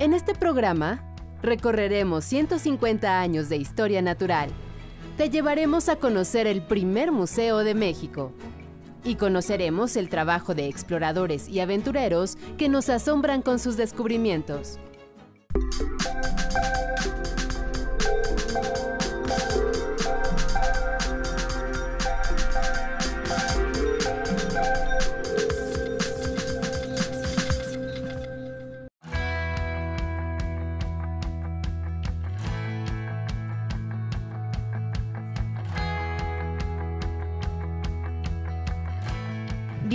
En 0.00 0.14
este 0.14 0.32
programa 0.32 1.02
recorreremos 1.42 2.24
150 2.24 3.20
años 3.20 3.48
de 3.48 3.56
historia 3.56 4.00
natural. 4.00 4.48
Te 5.16 5.28
llevaremos 5.28 5.88
a 5.88 5.96
conocer 5.96 6.46
el 6.46 6.62
primer 6.62 7.10
museo 7.10 7.58
de 7.58 7.74
México 7.74 8.32
y 9.02 9.16
conoceremos 9.16 9.96
el 9.96 10.08
trabajo 10.08 10.54
de 10.54 10.68
exploradores 10.68 11.48
y 11.48 11.58
aventureros 11.58 12.36
que 12.56 12.68
nos 12.68 12.90
asombran 12.90 13.42
con 13.42 13.58
sus 13.58 13.76
descubrimientos. 13.76 14.78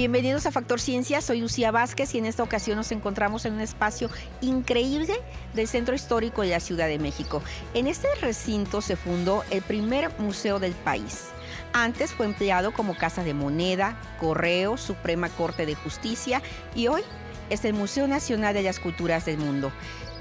Bienvenidos 0.03 0.45
a 0.45 0.51
Factor 0.51 0.81
Ciencia, 0.81 1.21
soy 1.21 1.39
Lucía 1.39 1.71
Vázquez 1.71 2.13
y 2.13 2.17
en 2.17 2.25
esta 2.25 2.43
ocasión 2.43 2.75
nos 2.75 2.91
encontramos 2.91 3.45
en 3.45 3.53
un 3.53 3.61
espacio 3.61 4.09
increíble 4.41 5.13
del 5.53 5.65
Centro 5.65 5.95
Histórico 5.95 6.41
de 6.41 6.49
la 6.49 6.59
Ciudad 6.59 6.89
de 6.89 6.99
México. 6.99 7.41
En 7.73 7.87
este 7.87 8.09
recinto 8.19 8.81
se 8.81 8.97
fundó 8.97 9.45
el 9.49 9.61
primer 9.61 10.11
museo 10.19 10.59
del 10.59 10.73
país. 10.73 11.29
Antes 11.71 12.11
fue 12.11 12.25
empleado 12.25 12.73
como 12.73 12.97
Casa 12.97 13.23
de 13.23 13.33
Moneda, 13.33 13.97
Correo, 14.19 14.75
Suprema 14.75 15.29
Corte 15.29 15.65
de 15.65 15.75
Justicia 15.75 16.41
y 16.75 16.87
hoy 16.87 17.03
es 17.49 17.63
el 17.63 17.73
Museo 17.73 18.05
Nacional 18.05 18.53
de 18.53 18.63
las 18.63 18.81
Culturas 18.81 19.23
del 19.23 19.37
Mundo. 19.37 19.71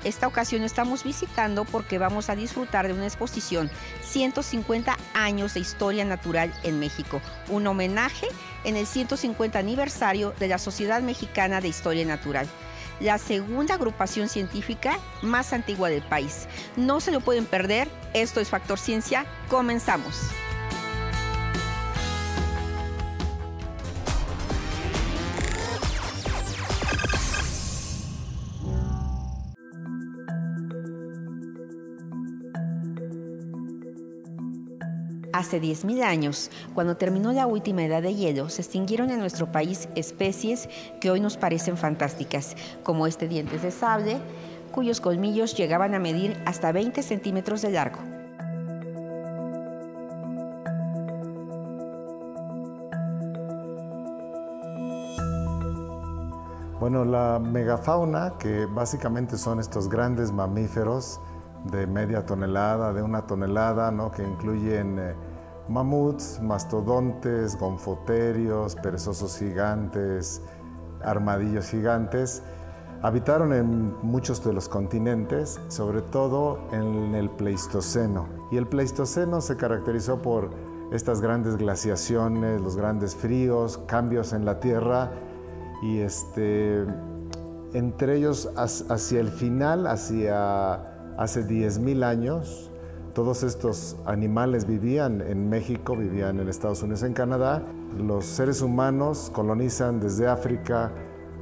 Esta 0.05 0.29
ocasión 0.29 0.63
estamos 0.63 1.03
visitando 1.03 1.65
porque 1.65 1.99
vamos 1.99 2.31
a 2.31 2.37
disfrutar 2.37 2.87
de 2.87 2.95
una 2.95 3.07
exposición 3.07 3.69
150 4.03 4.97
años 5.15 5.55
de 5.55 5.61
historia 5.61 6.05
natural 6.05 6.53
en 6.63 6.79
México, 6.79 7.21
un 7.49 7.67
homenaje 7.67 8.29
en 8.65 8.77
el 8.77 8.87
150 8.87 9.59
aniversario 9.59 10.35
de 10.39 10.49
la 10.49 10.59
Sociedad 10.59 11.03
Mexicana 11.03 11.61
de 11.61 11.69
Historia 11.69 12.05
Natural 12.05 12.47
la 13.03 13.19
segunda 13.19 13.75
agrupación 13.75 14.29
científica 14.29 14.99
más 15.23 15.53
antigua 15.53 15.89
del 15.89 16.03
país. 16.03 16.47
No 16.77 17.01
se 17.01 17.11
lo 17.11 17.21
pueden 17.21 17.47
perder, 17.47 17.89
esto 18.15 18.41
es 18.41 18.49
Factor 18.49 18.79
Ciencia, 18.79 19.27
comenzamos. 19.49 20.31
Hace 35.43 35.61
10.000 35.61 36.05
años, 36.05 36.53
cuando 36.73 36.97
terminó 36.97 37.33
la 37.33 37.49
última 37.49 37.83
edad 37.83 38.01
de 38.01 38.15
hielo, 38.15 38.49
se 38.49 38.63
extinguieron 38.63 39.11
en 39.11 39.19
nuestro 39.19 39.51
país 39.51 39.89
especies 39.97 40.69
que 41.01 41.11
hoy 41.11 41.19
nos 41.19 41.37
parecen 41.37 41.77
fantásticas, 41.77 42.55
como 42.85 43.09
este 43.09 43.27
dientes 43.27 43.61
de 43.63 43.73
sable, 43.73 44.21
cuyos 44.71 45.01
colmillos 45.01 45.57
llegaban 45.57 45.97
a 45.97 45.99
medir 45.99 46.41
hasta 46.47 46.71
20 46.71 47.03
centímetros 47.03 47.61
de 47.61 47.71
largo. 47.73 47.99
Bueno, 56.79 57.05
la 57.05 57.41
megafauna, 57.41 58.35
que 58.39 58.67
básicamente 58.67 59.37
son 59.37 59.59
estos 59.59 59.89
grandes 59.89 60.31
mamíferos, 60.31 61.21
de 61.65 61.87
media 61.87 62.27
tonelada, 62.27 62.93
de 62.93 63.03
una 63.03 63.27
tonelada, 63.27 63.91
¿no? 63.91 64.11
que 64.11 64.23
incluyen 64.23 64.99
eh, 64.99 65.32
mamuts, 65.73 66.41
mastodontes, 66.43 67.59
gonfoterios, 67.59 68.77
perezosos 68.77 69.39
gigantes, 69.39 70.43
armadillos 71.03 71.69
gigantes. 71.69 72.43
Habitaron 73.03 73.53
en 73.53 73.95
muchos 74.03 74.45
de 74.45 74.53
los 74.53 74.69
continentes, 74.69 75.61
sobre 75.69 76.03
todo 76.03 76.59
en 76.71 77.15
el 77.15 77.31
Pleistoceno. 77.31 78.29
Y 78.53 78.59
el 78.59 78.67
Pleistoceno 78.67 79.41
se 79.41 79.57
caracterizó 79.57 80.21
por 80.21 80.51
estas 80.93 81.21
grandes 81.21 81.57
glaciaciones, 81.57 82.61
los 82.61 82.77
grandes 82.77 83.17
fríos, 83.17 83.79
cambios 83.87 84.33
en 84.33 84.45
la 84.45 84.61
Tierra 84.61 85.11
y 85.83 86.01
este, 86.01 86.85
entre 87.73 88.19
ellos 88.19 88.51
hacia 88.57 89.21
el 89.21 89.31
final, 89.31 89.87
hacia 89.87 90.93
Hace 91.19 91.47
10.000 91.47 92.05
años, 92.05 92.71
todos 93.15 93.43
estos 93.43 93.97
animales 94.07 94.67
vivían 94.67 95.21
en 95.21 95.51
México, 95.51 95.95
vivían 95.95 96.41
en 96.41 96.49
Estados 96.49 96.83
Unidos, 96.83 97.03
en 97.03 97.13
Canadá. 97.13 97.63
Los 97.99 98.25
seres 98.25 98.63
humanos 98.63 99.31
colonizan 99.35 100.01
desde 100.01 100.27
África, 100.27 100.91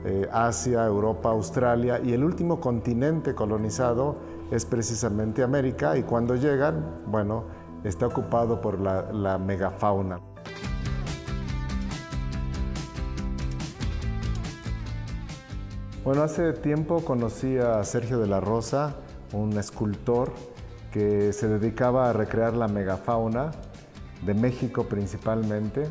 eh, 0.05 0.29
Asia, 0.33 0.85
Europa, 0.85 1.31
Australia 1.31 2.01
y 2.03 2.13
el 2.13 2.25
último 2.25 2.61
continente 2.61 3.35
colonizado 3.35 4.17
es 4.51 4.65
precisamente 4.65 5.45
América 5.45 5.97
y 5.97 6.03
cuando 6.03 6.35
llegan, 6.35 6.97
bueno, 7.07 7.45
está 7.85 8.09
ocupado 8.09 8.61
por 8.61 8.81
la, 8.81 9.13
la 9.13 9.39
megafauna. 9.39 10.19
Bueno, 16.03 16.23
hace 16.23 16.53
tiempo 16.55 17.05
conocí 17.05 17.59
a 17.59 17.85
Sergio 17.85 18.19
de 18.19 18.27
la 18.27 18.41
Rosa, 18.41 18.97
un 19.33 19.57
escultor 19.57 20.33
que 20.91 21.33
se 21.33 21.49
dedicaba 21.49 22.11
a 22.11 22.13
recrear 22.13 22.55
la 22.55 22.69
megafauna 22.69 23.51
de 24.23 24.35
México 24.35 24.85
principalmente 24.85 25.89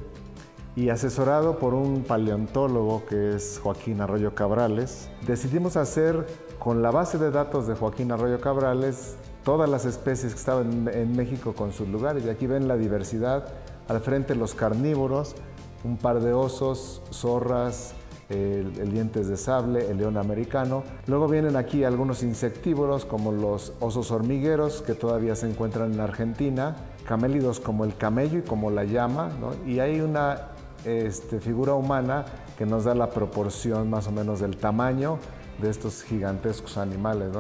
y 0.76 0.90
asesorado 0.90 1.58
por 1.58 1.74
un 1.74 2.04
paleontólogo 2.04 3.06
que 3.06 3.36
es 3.36 3.60
Joaquín 3.62 4.02
Arroyo 4.02 4.36
Cabrales, 4.36 5.10
decidimos 5.26 5.76
hacer 5.78 6.26
con 6.60 6.82
la 6.82 6.92
base 6.92 7.18
de 7.18 7.32
datos 7.32 7.68
de 7.68 7.76
Joaquín 7.76 8.12
Arroyo 8.12 8.40
Cabrales 8.40 9.18
todas 9.44 9.70
las 9.70 9.86
especies 9.86 10.34
que 10.34 10.40
estaban 10.40 10.90
en 10.94 11.16
México 11.16 11.54
con 11.54 11.74
sus 11.74 11.88
lugares. 11.88 12.26
Y 12.26 12.30
aquí 12.30 12.48
ven 12.48 12.68
la 12.68 12.78
diversidad, 12.78 13.48
al 13.88 14.00
frente 14.02 14.36
los 14.36 14.54
carnívoros, 14.54 15.36
un 15.84 15.98
par 15.98 16.20
de 16.20 16.34
osos, 16.34 17.02
zorras, 17.12 17.96
el, 18.30 18.92
dientes 18.92 19.28
de 19.28 19.38
sable, 19.38 19.90
el 19.90 19.98
león 19.98 20.18
americano. 20.18 20.84
Luego 21.08 21.28
vienen 21.28 21.56
aquí 21.56 21.84
algunos 21.84 22.24
insectívoros 22.24 23.06
como 23.06 23.32
los 23.32 23.74
osos 23.80 24.12
hormigueros 24.12 24.82
que 24.82 24.94
todavía 24.94 25.36
se 25.36 25.50
encuentran 25.50 25.94
en 25.94 26.00
Argentina, 26.00 26.76
camélidos 27.08 27.60
como 27.60 27.86
el 27.86 27.96
camello 27.96 28.40
y 28.40 28.42
como 28.44 28.70
la 28.70 28.84
llama, 28.84 29.32
y 29.66 29.80
hay 29.80 30.02
una 30.02 30.50
este, 30.86 31.40
figura 31.40 31.74
humana 31.74 32.26
que 32.58 32.66
nos 32.66 32.84
da 32.84 32.94
la 32.94 33.10
proporción 33.10 33.90
más 33.90 34.08
o 34.08 34.12
menos 34.12 34.40
del 34.40 34.58
tamaño 34.58 35.18
de 35.62 35.70
estos 35.70 36.04
gigantescos 36.04 36.78
animales. 36.78 37.32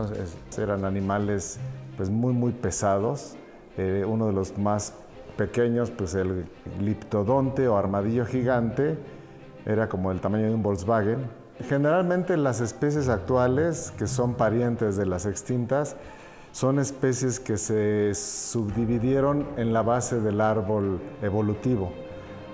eran 0.57 0.85
animales 0.85 1.59
pues, 1.97 2.09
muy, 2.09 2.33
muy 2.33 2.51
pesados. 2.51 3.35
Eh, 3.77 4.03
uno 4.05 4.27
de 4.27 4.33
los 4.33 4.57
más 4.57 4.93
pequeños, 5.37 5.89
pues 5.89 6.15
el 6.15 6.45
gliptodonte 6.79 7.67
o 7.67 7.77
armadillo 7.77 8.25
gigante, 8.25 8.97
era 9.65 9.89
como 9.89 10.11
el 10.11 10.21
tamaño 10.21 10.45
de 10.45 10.53
un 10.55 10.63
Volkswagen. 10.63 11.27
Generalmente 11.67 12.37
las 12.37 12.61
especies 12.61 13.09
actuales, 13.09 13.93
que 13.97 14.07
son 14.07 14.35
parientes 14.35 14.95
de 14.95 15.05
las 15.05 15.25
extintas, 15.25 15.97
son 16.51 16.79
especies 16.79 17.39
que 17.39 17.57
se 17.57 18.13
subdividieron 18.15 19.45
en 19.57 19.73
la 19.73 19.81
base 19.81 20.19
del 20.19 20.41
árbol 20.41 20.99
evolutivo. 21.21 21.91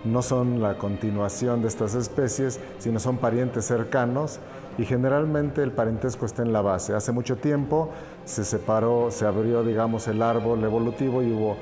No 0.04 0.22
son 0.22 0.62
la 0.62 0.78
continuación 0.78 1.62
de 1.62 1.68
estas 1.68 1.96
especies, 1.96 2.60
sino 2.78 3.00
son 3.00 3.18
parientes 3.18 3.66
cercanos 3.66 4.40
y 4.78 4.86
generalmente 4.86 5.64
el 5.64 5.72
parentesco 5.72 6.26
está 6.26 6.44
en 6.44 6.54
la 6.54 6.62
base. 6.62 6.94
Hace 6.94 7.12
mucho 7.12 7.38
tiempo 7.38 7.90
se 8.26 8.44
separó, 8.44 9.10
se 9.10 9.26
abrió, 9.26 9.64
digamos, 9.64 10.08
el 10.08 10.22
árbol 10.22 10.64
evolutivo 10.64 11.24
y 11.24 11.32
hubo 11.32 11.58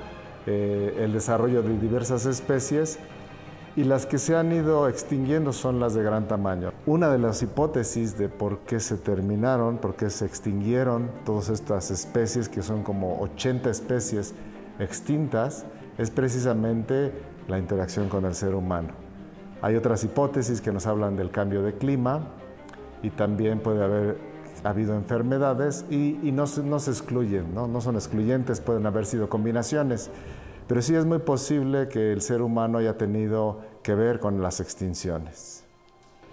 eh, 0.46 0.98
el 1.00 1.14
desarrollo 1.14 1.62
de 1.62 1.78
diversas 1.78 2.26
especies 2.26 3.00
y 3.76 3.84
las 3.84 4.06
que 4.06 4.20
se 4.20 4.36
han 4.36 4.52
ido 4.52 4.88
extinguiendo 4.88 5.52
son 5.52 5.80
las 5.80 5.96
de 5.96 6.04
gran 6.04 6.28
tamaño. 6.28 6.72
Una 6.86 7.10
de 7.10 7.18
las 7.18 7.42
hipótesis 7.42 8.18
de 8.18 8.30
por 8.30 8.60
qué 8.60 8.80
se 8.80 8.98
terminaron, 8.98 9.78
por 9.78 9.96
qué 9.96 10.10
se 10.10 10.26
extinguieron 10.26 11.10
todas 11.26 11.50
estas 11.50 11.90
especies, 11.90 12.50
que 12.50 12.62
son 12.62 12.84
como 12.84 13.20
80 13.22 13.70
especies 13.70 14.36
extintas, 14.80 15.66
es 15.98 16.12
precisamente 16.12 17.12
la 17.48 17.58
interacción 17.58 18.10
con 18.10 18.26
el 18.26 18.36
ser 18.36 18.54
humano. 18.54 18.90
Hay 19.62 19.76
otras 19.76 20.04
hipótesis 20.04 20.62
que 20.62 20.72
nos 20.72 20.86
hablan 20.86 21.16
del 21.16 21.32
cambio 21.32 21.64
de 21.64 21.74
clima 21.74 22.28
y 23.02 23.10
también 23.10 23.60
puede 23.60 23.84
haber 23.84 24.18
habido 24.64 24.96
enfermedades 24.96 25.86
y, 25.90 26.32
no, 26.32 26.46
no, 26.64 26.80
se 26.80 26.92
excluyen, 26.92 27.54
¿no? 27.56 27.68
no 27.68 27.82
son 27.82 27.96
excluyentes, 27.96 28.62
pueden 28.62 28.86
haber 28.86 29.06
sido 29.06 29.30
combinaciones. 29.30 30.12
Pero 30.68 30.82
sí 30.82 30.96
es 30.96 31.06
muy 31.06 31.20
posible 31.20 31.88
que 31.88 32.14
el 32.14 32.22
ser 32.22 32.42
humano 32.42 32.78
haya 32.78 32.98
tenido 32.98 33.60
que 33.82 33.96
ver 33.96 34.20
con 34.20 34.42
las 34.42 34.60
extinciones. 34.60 35.64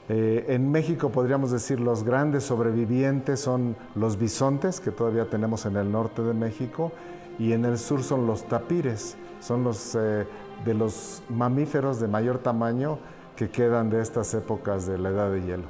Eh, 0.08 0.46
en 0.48 0.70
México 0.70 1.10
podríamos 1.10 1.52
decir 1.52 1.78
los 1.78 2.02
grandes 2.02 2.44
sobrevivientes 2.44 3.40
son 3.40 3.76
los 3.94 4.18
bisontes, 4.18 4.80
que 4.80 4.90
todavía 4.90 5.30
tenemos 5.30 5.66
en 5.66 5.76
el 5.76 5.90
norte 5.90 6.22
de 6.22 6.34
México, 6.34 6.90
y 7.38 7.52
en 7.52 7.64
el 7.64 7.78
sur 7.78 8.02
son 8.02 8.26
los 8.26 8.44
tapires, 8.44 9.16
son 9.40 9.64
los 9.64 9.94
eh, 9.94 10.26
de 10.64 10.74
los 10.74 11.22
mamíferos 11.28 12.00
de 12.00 12.08
mayor 12.08 12.38
tamaño 12.38 12.98
que 13.36 13.50
quedan 13.50 13.88
de 13.88 14.00
estas 14.02 14.34
épocas 14.34 14.86
de 14.86 14.98
la 14.98 15.10
edad 15.10 15.30
de 15.30 15.42
hielo. 15.42 15.64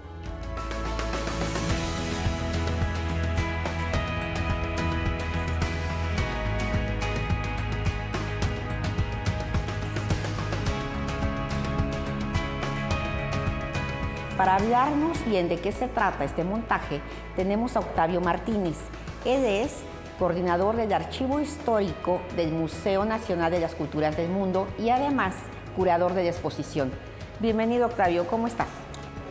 Para 14.41 14.57
hablarnos 14.57 15.23
bien 15.27 15.51
de 15.51 15.59
qué 15.59 15.71
se 15.71 15.87
trata 15.87 16.25
este 16.25 16.45
montaje, 16.45 17.03
tenemos 17.37 17.77
a 17.77 17.81
Octavio 17.81 18.23
Martínez. 18.23 18.79
Él 19.27 19.45
es 19.45 19.81
coordinador 20.19 20.77
del 20.77 20.95
Archivo 20.95 21.41
Histórico 21.41 22.23
del 22.37 22.51
Museo 22.51 23.05
Nacional 23.05 23.53
de 23.53 23.61
las 23.61 23.75
Culturas 23.75 24.17
del 24.17 24.31
Mundo 24.31 24.67
y 24.79 24.89
además 24.89 25.35
curador 25.77 26.15
de 26.15 26.23
la 26.23 26.31
exposición. 26.31 26.91
Bienvenido 27.39 27.85
Octavio, 27.85 28.27
¿cómo 28.29 28.47
estás? 28.47 28.69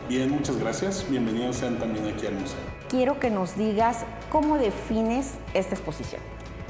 Bien, 0.08 0.30
muchas 0.30 0.56
gracias. 0.58 1.04
Bienvenidos 1.10 1.56
sean 1.56 1.80
también 1.80 2.06
aquí 2.06 2.28
al 2.28 2.34
museo. 2.34 2.60
Quiero 2.88 3.18
que 3.18 3.30
nos 3.30 3.56
digas 3.56 4.04
cómo 4.30 4.58
defines 4.58 5.38
esta 5.54 5.74
exposición. 5.74 6.20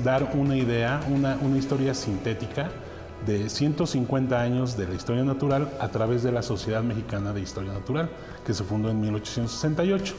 Dar 0.02 0.30
una 0.32 0.56
idea, 0.56 1.02
una, 1.10 1.36
una 1.42 1.58
historia 1.58 1.92
sintética 1.92 2.70
de 3.26 3.48
150 3.48 4.40
años 4.40 4.76
de 4.76 4.86
la 4.86 4.94
historia 4.94 5.24
natural 5.24 5.70
a 5.80 5.88
través 5.88 6.22
de 6.22 6.32
la 6.32 6.42
Sociedad 6.42 6.82
Mexicana 6.82 7.32
de 7.32 7.40
Historia 7.40 7.72
Natural, 7.72 8.10
que 8.46 8.54
se 8.54 8.64
fundó 8.64 8.90
en 8.90 9.00
1868. 9.00 10.14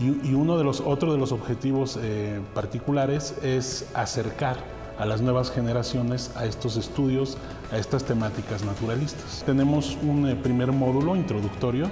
Y, 0.00 0.34
uno 0.34 0.58
de 0.58 0.64
los 0.64 0.80
otros 0.80 1.12
de 1.12 1.20
los 1.20 1.30
objetivos 1.30 1.98
eh, 2.02 2.40
particulares 2.52 3.36
es 3.42 3.88
acercar 3.94 4.56
a 4.98 5.06
las 5.06 5.20
nuevas 5.20 5.50
generaciones 5.52 6.32
a 6.36 6.46
estos 6.46 6.76
estudios, 6.76 7.36
a 7.72 7.78
estas 7.78 8.04
temáticas 8.04 8.64
naturalistas. 8.64 9.42
Tenemos 9.46 9.96
un 10.02 10.28
eh, 10.28 10.34
primer 10.34 10.72
módulo 10.72 11.14
introductorio 11.14 11.88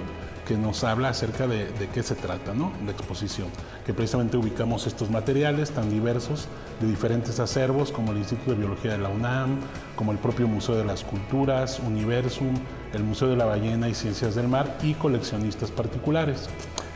que 0.47 0.57
nos 0.57 0.83
habla 0.83 1.09
acerca 1.09 1.47
de, 1.47 1.67
qué 1.93 2.03
se 2.03 2.15
trata, 2.15 2.53
¿no? 2.53 2.71
La 2.85 2.91
exposición, 2.91 3.47
que 3.85 3.93
precisamente 3.93 4.37
ubicamos 4.37 4.87
estos 4.87 5.09
materiales 5.09 5.71
tan 5.71 5.89
diversos 5.89 6.47
de 6.81 6.87
diferentes 6.87 7.39
acervos 7.39 7.91
como 7.91 8.11
el 8.11 8.19
Instituto 8.19 8.51
de 8.51 8.57
Biología 8.57 8.91
de 8.91 8.97
la 8.97 9.09
UNAM, 9.09 9.57
como 9.95 10.11
el 10.11 10.17
propio 10.17 10.47
Museo 10.47 10.75
de 10.75 10.85
las 10.85 11.03
Culturas, 11.03 11.79
Universum, 11.79 12.53
el 12.93 13.03
Museo 13.03 13.29
de 13.29 13.37
la 13.37 13.45
Ballena 13.45 13.89
y 13.89 13.93
Ciencias 13.93 14.35
del 14.35 14.47
Mar 14.47 14.77
y 14.83 14.93
coleccionistas 14.93 15.71
particulares. 15.71 16.49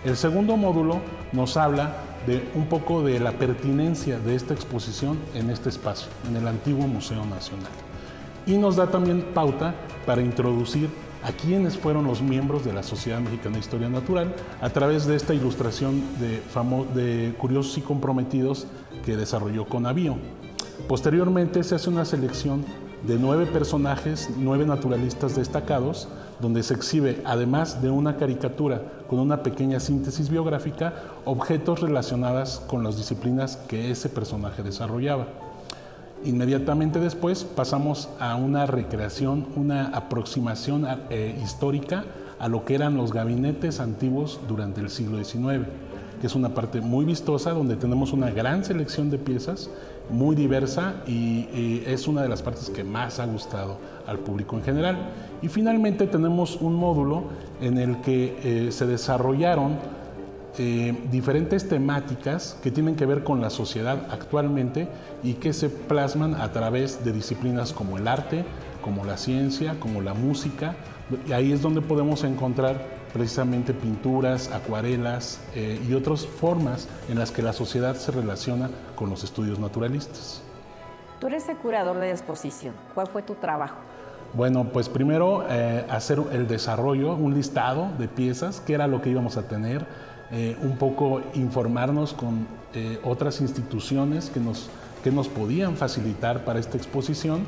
El 0.03 0.17
segundo 0.17 0.57
módulo 0.57 1.01
nos 1.31 1.57
habla 1.57 1.97
de 2.27 2.47
un 2.55 2.67
poco 2.67 3.03
de 3.03 3.19
la 3.19 3.31
pertinencia 3.31 4.19
de 4.19 4.35
esta 4.35 4.53
exposición 4.53 5.17
en 5.33 5.49
este 5.49 5.69
espacio, 5.69 6.09
en 6.27 6.35
el 6.35 6.47
antiguo 6.47 6.87
Museo 6.87 7.25
Nacional. 7.25 7.71
Y 8.45 8.57
nos 8.57 8.75
da 8.75 8.87
también 8.87 9.21
pauta 9.33 9.73
para 10.05 10.21
introducir 10.21 10.89
a 11.27 11.33
quiénes 11.33 11.77
fueron 11.77 12.05
los 12.07 12.21
miembros 12.21 12.63
de 12.63 12.71
la 12.71 12.83
Sociedad 12.83 13.19
Mexicana 13.19 13.55
de 13.55 13.59
Historia 13.59 13.89
Natural 13.89 14.33
a 14.61 14.69
través 14.69 15.05
de 15.05 15.17
esta 15.17 15.33
ilustración 15.33 16.01
de, 16.21 17.33
Curiosos 17.37 17.77
y 17.77 17.81
Comprometidos 17.81 18.65
que 19.03 19.17
desarrolló 19.17 19.65
con 19.65 19.85
Avío. 19.85 20.15
Posteriormente 20.87 21.65
se 21.65 21.75
hace 21.75 21.89
una 21.89 22.05
selección 22.05 22.63
de 23.05 23.17
nueve 23.17 23.45
personajes, 23.45 24.29
nueve 24.37 24.65
naturalistas 24.65 25.35
destacados, 25.35 26.07
donde 26.39 26.63
se 26.63 26.75
exhibe, 26.75 27.21
además 27.25 27.81
de 27.81 27.89
una 27.89 28.15
caricatura 28.15 28.81
con 29.09 29.19
una 29.19 29.43
pequeña 29.43 29.81
síntesis 29.81 30.29
biográfica, 30.29 30.93
objetos 31.25 31.81
relacionados 31.81 32.61
con 32.67 32.85
las 32.85 32.95
disciplinas 32.95 33.57
que 33.67 33.91
ese 33.91 34.07
personaje 34.07 34.63
desarrollaba. 34.63 35.27
Inmediatamente 36.25 36.99
después 36.99 37.43
pasamos 37.43 38.09
a 38.19 38.35
una 38.35 38.65
recreación, 38.65 39.45
una 39.55 39.87
aproximación 39.87 40.87
eh, 41.09 41.39
histórica 41.43 42.05
a 42.39 42.47
lo 42.47 42.65
que 42.65 42.75
eran 42.75 42.97
los 42.97 43.13
gabinetes 43.13 43.79
antiguos 43.79 44.39
durante 44.47 44.81
el 44.81 44.89
siglo 44.89 45.23
XIX, 45.23 45.67
que 46.19 46.27
es 46.27 46.35
una 46.35 46.49
parte 46.49 46.81
muy 46.81 47.05
vistosa 47.05 47.51
donde 47.51 47.75
tenemos 47.75 48.13
una 48.13 48.31
gran 48.31 48.65
selección 48.65 49.09
de 49.09 49.17
piezas, 49.19 49.69
muy 50.09 50.35
diversa 50.35 50.95
y, 51.05 51.83
es 51.85 52.07
una 52.07 52.21
de 52.21 52.29
las 52.29 52.41
partes 52.41 52.69
que 52.69 52.83
más 52.83 53.19
ha 53.19 53.25
gustado 53.25 53.77
al 54.07 54.19
público 54.19 54.55
en 54.57 54.63
general. 54.63 54.97
Y 55.41 55.47
finalmente 55.47 56.07
tenemos 56.07 56.57
un 56.61 56.75
módulo 56.75 57.25
en 57.61 57.77
el 57.77 58.01
que 58.01 58.37
eh, 58.43 58.71
se 58.71 58.85
desarrollaron 58.85 59.75
eh, 60.57 60.95
diferentes 61.11 61.67
temáticas 61.69 62.57
que 62.63 62.71
tienen 62.71 62.95
que 62.95 63.05
ver 63.05 63.23
con 63.23 63.41
la 63.41 63.49
sociedad 63.49 64.07
actualmente 64.09 64.87
y 65.23 65.33
que 65.35 65.53
se 65.53 65.69
plasman 65.69 66.35
a 66.35 66.51
través 66.51 67.03
de 67.05 67.11
disciplinas 67.11 67.73
como 67.73 67.97
el 67.97 68.07
arte, 68.07 68.43
como 68.81 69.05
la 69.05 69.17
ciencia, 69.17 69.79
como 69.79 70.01
la 70.01 70.13
música. 70.13 70.75
Y 71.27 71.31
ahí 71.31 71.51
es 71.51 71.61
donde 71.61 71.81
podemos 71.81 72.23
encontrar 72.23 72.97
precisamente 73.13 73.73
pinturas, 73.73 74.51
acuarelas 74.51 75.39
eh, 75.55 75.79
y 75.87 75.93
otras 75.93 76.25
formas 76.25 76.87
en 77.09 77.17
las 77.17 77.31
que 77.31 77.41
la 77.41 77.53
sociedad 77.53 77.95
se 77.95 78.11
relaciona 78.11 78.69
con 78.95 79.09
los 79.09 79.23
estudios 79.23 79.59
naturalistas. 79.59 80.41
Tú 81.19 81.27
eres 81.27 81.49
el 81.49 81.57
curador 81.57 81.99
de 81.99 82.11
exposición. 82.11 82.75
¿Cuál 82.93 83.07
fue 83.07 83.23
tu 83.23 83.35
trabajo? 83.35 83.77
Bueno, 84.33 84.65
pues 84.65 84.89
primero 84.89 85.45
eh, 85.49 85.85
hacer 85.89 86.21
el 86.31 86.47
desarrollo, 86.47 87.15
un 87.15 87.33
listado 87.33 87.89
de 87.97 88.07
piezas, 88.07 88.59
qué 88.59 88.73
era 88.73 88.85
lo 88.87 89.01
que 89.01 89.09
íbamos 89.09 89.37
a 89.37 89.47
tener, 89.47 89.87
eh, 90.31 90.57
un 90.61 90.77
poco 90.77 91.21
informarnos 91.35 92.13
con 92.13 92.47
eh, 92.73 92.99
otras 93.03 93.41
instituciones 93.41 94.29
que 94.29 94.39
nos, 94.39 94.69
que 95.03 95.11
nos 95.11 95.27
podían 95.27 95.75
facilitar 95.77 96.43
para 96.45 96.59
esta 96.59 96.77
exposición. 96.77 97.41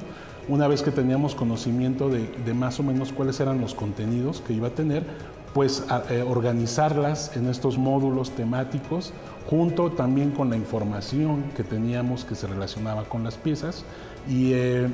Una 0.47 0.67
vez 0.67 0.81
que 0.81 0.91
teníamos 0.91 1.35
conocimiento 1.35 2.09
de, 2.09 2.27
de 2.45 2.53
más 2.53 2.79
o 2.79 2.83
menos 2.83 3.11
cuáles 3.11 3.39
eran 3.39 3.61
los 3.61 3.75
contenidos 3.75 4.41
que 4.41 4.53
iba 4.53 4.69
a 4.69 4.71
tener, 4.71 5.03
pues 5.53 5.83
eh, 6.09 6.23
organizarlas 6.27 7.35
en 7.35 7.47
estos 7.47 7.77
módulos 7.77 8.31
temáticos, 8.31 9.13
junto 9.49 9.91
también 9.91 10.31
con 10.31 10.49
la 10.49 10.55
información 10.55 11.43
que 11.55 11.63
teníamos 11.63 12.23
que 12.23 12.35
se 12.35 12.47
relacionaba 12.47 13.05
con 13.05 13.23
las 13.23 13.35
piezas 13.35 13.83
y 14.27 14.53
eh, 14.53 14.87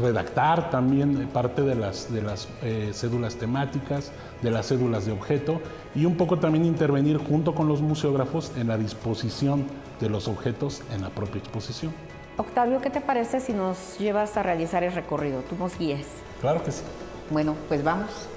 redactar 0.00 0.70
también 0.70 1.28
parte 1.28 1.62
de 1.62 1.74
las, 1.74 2.12
de 2.12 2.22
las 2.22 2.48
eh, 2.62 2.90
cédulas 2.92 3.36
temáticas, 3.36 4.12
de 4.42 4.50
las 4.50 4.68
cédulas 4.68 5.06
de 5.06 5.12
objeto 5.12 5.60
y 5.94 6.04
un 6.04 6.16
poco 6.16 6.38
también 6.38 6.64
intervenir 6.64 7.18
junto 7.18 7.54
con 7.54 7.68
los 7.68 7.80
museógrafos 7.80 8.52
en 8.56 8.68
la 8.68 8.76
disposición 8.76 9.66
de 10.00 10.10
los 10.10 10.28
objetos 10.28 10.82
en 10.94 11.02
la 11.02 11.10
propia 11.10 11.38
exposición. 11.38 11.92
Octavio, 12.36 12.80
¿qué 12.82 12.90
te 12.90 13.00
parece 13.00 13.40
si 13.40 13.52
nos 13.52 13.98
llevas 13.98 14.36
a 14.36 14.42
realizar 14.42 14.82
el 14.84 14.92
recorrido? 14.92 15.40
Tú 15.40 15.56
nos 15.58 15.78
guíes. 15.78 16.06
Claro 16.40 16.62
que 16.62 16.70
sí. 16.70 16.82
Bueno, 17.30 17.54
pues 17.68 17.82
vamos. 17.82 18.28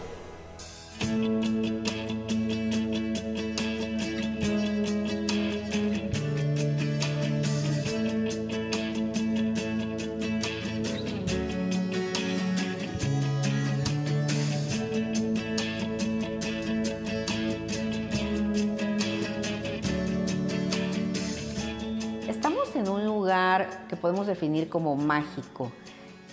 Podemos 24.00 24.28
definir 24.28 24.70
como 24.70 24.96
mágico. 24.96 25.72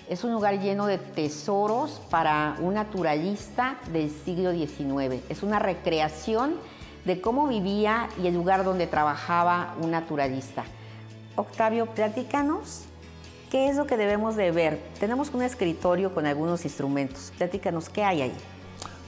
Es 0.09 0.25
un 0.25 0.33
lugar 0.33 0.61
lleno 0.61 0.87
de 0.87 0.99
tesoros 0.99 2.01
para 2.11 2.57
un 2.61 2.75
naturalista 2.75 3.79
del 3.93 4.11
siglo 4.11 4.53
XIX. 4.53 5.23
Es 5.29 5.43
una 5.43 5.59
recreación 5.59 6.55
de 7.05 7.21
cómo 7.21 7.49
vivía 7.49 8.09
y 8.23 8.27
el 8.27 8.35
lugar 8.35 8.65
donde 8.65 8.87
trabajaba 8.87 9.75
un 9.81 9.91
naturalista. 9.91 10.65
Octavio, 11.37 11.87
platícanos 11.87 12.83
qué 13.51 13.69
es 13.69 13.77
lo 13.77 13.87
que 13.87 13.97
debemos 13.97 14.37
de 14.37 14.51
ver. 14.51 14.81
Tenemos 14.99 15.31
un 15.33 15.43
escritorio 15.43 16.15
con 16.15 16.27
algunos 16.27 16.65
instrumentos. 16.65 17.33
Platícanos 17.37 17.89
qué 17.89 18.05
hay 18.05 18.23
ahí. 18.23 18.35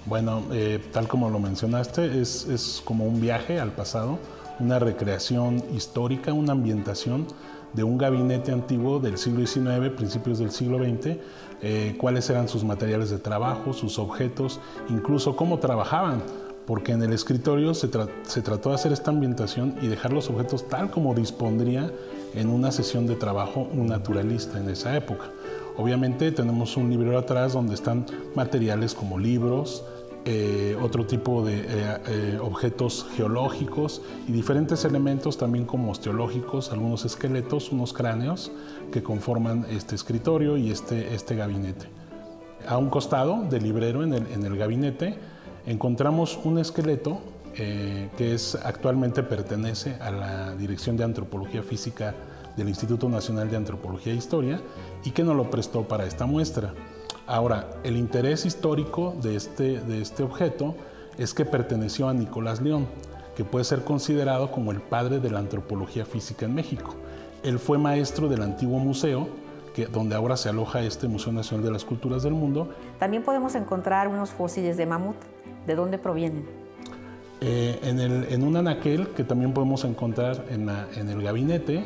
Bueno, 0.06 0.42
eh, 0.52 0.82
tal 0.92 1.06
como 1.06 1.28
lo 1.28 1.38
mencionaste, 1.38 2.20
es, 2.20 2.44
es 2.46 2.82
como 2.84 3.04
un 3.04 3.20
viaje 3.20 3.60
al 3.60 3.72
pasado, 3.72 4.18
una 4.60 4.78
recreación 4.78 5.62
histórica, 5.74 6.32
una 6.32 6.52
ambientación 6.52 7.26
de 7.72 7.84
un 7.84 7.98
gabinete 7.98 8.52
antiguo 8.52 8.98
del 8.98 9.18
siglo 9.18 9.46
XIX, 9.46 9.90
principios 9.96 10.38
del 10.38 10.50
siglo 10.50 10.78
XX, 10.78 11.18
eh, 11.60 11.96
cuáles 11.98 12.28
eran 12.30 12.48
sus 12.48 12.64
materiales 12.64 13.10
de 13.10 13.18
trabajo, 13.18 13.72
sus 13.72 13.98
objetos, 13.98 14.60
incluso 14.88 15.36
cómo 15.36 15.58
trabajaban, 15.58 16.22
porque 16.66 16.92
en 16.92 17.02
el 17.02 17.12
escritorio 17.12 17.74
se, 17.74 17.88
trató 17.88 18.68
de 18.68 18.74
hacer 18.74 18.92
esta 18.92 19.10
ambientación 19.10 19.76
y 19.80 19.86
dejar 19.86 20.12
los 20.12 20.28
objetos 20.28 20.68
tal 20.68 20.90
como 20.90 21.14
dispondría 21.14 21.90
en 22.34 22.50
una 22.50 22.72
sesión 22.72 23.06
de 23.06 23.16
trabajo 23.16 23.68
un 23.72 23.86
naturalista 23.86 24.60
en 24.60 24.68
esa 24.68 24.94
época. 24.94 25.30
Obviamente 25.78 26.30
tenemos 26.30 26.76
un 26.76 26.90
librero 26.90 27.18
atrás 27.18 27.54
donde 27.54 27.74
están 27.74 28.04
materiales 28.34 28.94
como 28.94 29.18
libros, 29.18 29.82
eh, 30.30 30.76
otro 30.82 31.06
tipo 31.06 31.42
de 31.42 31.60
eh, 31.60 31.64
eh, 32.06 32.38
objetos 32.38 33.06
geológicos 33.16 34.02
y 34.26 34.32
diferentes 34.32 34.84
elementos 34.84 35.38
también 35.38 35.64
como 35.64 35.90
osteológicos, 35.90 36.70
algunos 36.70 37.06
esqueletos, 37.06 37.72
unos 37.72 37.94
cráneos 37.94 38.52
que 38.92 39.02
conforman 39.02 39.64
este 39.70 39.94
escritorio 39.94 40.58
y 40.58 40.70
este, 40.70 41.14
este 41.14 41.34
gabinete. 41.34 41.86
A 42.66 42.76
un 42.76 42.90
costado 42.90 43.42
del 43.48 43.62
librero 43.62 44.02
en 44.02 44.12
el, 44.12 44.26
en 44.26 44.44
el 44.44 44.58
gabinete 44.58 45.16
encontramos 45.64 46.38
un 46.44 46.58
esqueleto 46.58 47.22
que 47.54 48.34
es, 48.34 48.54
actualmente 48.54 49.22
pertenece 49.22 49.96
a 50.00 50.10
la 50.10 50.54
Dirección 50.56 50.98
de 50.98 51.04
Antropología 51.04 51.62
Física 51.62 52.14
del 52.54 52.68
Instituto 52.68 53.08
Nacional 53.08 53.50
de 53.50 53.56
Antropología 53.56 54.12
e 54.12 54.16
Historia 54.16 54.60
y 55.04 55.10
que 55.10 55.24
nos 55.24 55.34
lo 55.34 55.48
prestó 55.48 55.88
para 55.88 56.04
esta 56.04 56.26
muestra. 56.26 56.74
Ahora, 57.28 57.66
el 57.84 57.98
interés 57.98 58.46
histórico 58.46 59.14
de 59.20 59.36
este, 59.36 59.80
de 59.80 60.00
este 60.00 60.22
objeto 60.22 60.74
es 61.18 61.34
que 61.34 61.44
perteneció 61.44 62.08
a 62.08 62.14
Nicolás 62.14 62.62
León, 62.62 62.86
que 63.36 63.44
puede 63.44 63.66
ser 63.66 63.84
considerado 63.84 64.50
como 64.50 64.72
el 64.72 64.80
padre 64.80 65.20
de 65.20 65.30
la 65.30 65.38
antropología 65.38 66.06
física 66.06 66.46
en 66.46 66.54
México. 66.54 66.94
Él 67.42 67.58
fue 67.58 67.76
maestro 67.76 68.28
del 68.28 68.40
antiguo 68.40 68.78
museo, 68.78 69.28
que, 69.74 69.84
donde 69.84 70.14
ahora 70.14 70.38
se 70.38 70.48
aloja 70.48 70.80
este 70.80 71.06
Museo 71.06 71.34
Nacional 71.34 71.66
de 71.66 71.70
las 71.70 71.84
Culturas 71.84 72.22
del 72.22 72.32
Mundo. 72.32 72.70
También 72.98 73.22
podemos 73.22 73.54
encontrar 73.56 74.08
unos 74.08 74.30
fósiles 74.30 74.78
de 74.78 74.86
mamut. 74.86 75.16
¿De 75.66 75.74
dónde 75.74 75.98
provienen? 75.98 76.46
Eh, 77.42 77.78
en, 77.82 78.00
el, 78.00 78.24
en, 78.32 78.42
un 78.42 78.56
anaquel 78.56 79.08
que 79.08 79.22
también 79.22 79.52
podemos 79.52 79.84
encontrar 79.84 80.46
en, 80.48 80.70
en 80.96 81.10
el 81.10 81.22
gabinete, 81.22 81.84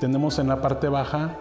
tenemos 0.00 0.38
en 0.38 0.48
la 0.48 0.62
parte 0.62 0.88
baja 0.88 1.36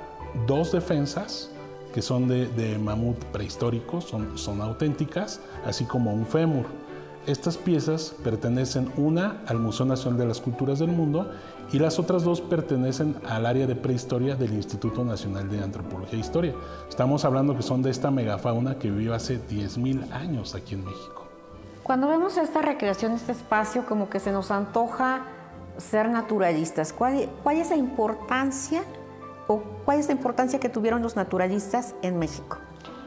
dos 0.45 0.73
defensas 0.73 1.51
que 1.93 2.01
son 2.01 2.27
de, 2.27 2.77
mamut 2.81 3.17
prehistórico, 3.25 4.01
son, 4.01 4.37
son 4.37 4.61
auténticas, 4.61 5.41
así 5.65 5.85
como 5.85 6.13
un 6.13 6.25
fémur. 6.25 6.65
Estas 7.27 7.57
piezas 7.57 8.15
pertenecen 8.23 8.91
una 8.97 9.41
al 9.45 9.59
Museo 9.59 9.85
Nacional 9.85 10.19
de 10.19 10.25
las 10.25 10.41
Culturas 10.41 10.79
del 10.79 10.89
Mundo 10.89 11.29
y 11.71 11.77
las 11.77 11.99
otras 11.99 12.23
dos 12.23 12.41
pertenecen 12.41 13.15
al 13.27 13.45
área 13.45 13.67
de 13.67 13.75
prehistoria 13.75 14.35
del 14.35 14.53
Instituto 14.53 15.03
Nacional 15.03 15.49
de 15.49 15.61
Antropología 15.61 16.17
e 16.17 16.21
Historia. 16.21 16.55
Estamos 16.89 17.25
hablando 17.25 17.55
que 17.55 17.61
son 17.61 17.83
de 17.83 17.91
esta 17.91 18.09
megafauna 18.09 18.79
que 18.79 18.89
vivió 18.89 19.13
hace 19.13 19.39
10.000 19.39 20.11
años 20.11 20.55
aquí 20.55 20.73
en 20.75 20.85
México. 20.85 21.27
Cuando 21.83 22.07
vemos 22.07 22.37
esta 22.37 22.61
recreación, 22.61 23.11
este 23.11 23.33
espacio, 23.33 23.85
como 23.85 24.09
que 24.09 24.19
se 24.19 24.31
nos 24.31 24.49
antoja 24.49 25.23
ser 25.77 26.09
naturalistas. 26.09 26.93
¿Cuál, 26.93 27.29
cuál 27.43 27.57
es 27.57 27.69
la 27.69 27.77
importancia 27.77 28.83
cuál 29.57 29.99
es 29.99 30.07
la 30.07 30.13
importancia 30.13 30.59
que 30.59 30.69
tuvieron 30.69 31.01
los 31.01 31.15
naturalistas 31.15 31.95
en 32.01 32.19
México? 32.19 32.59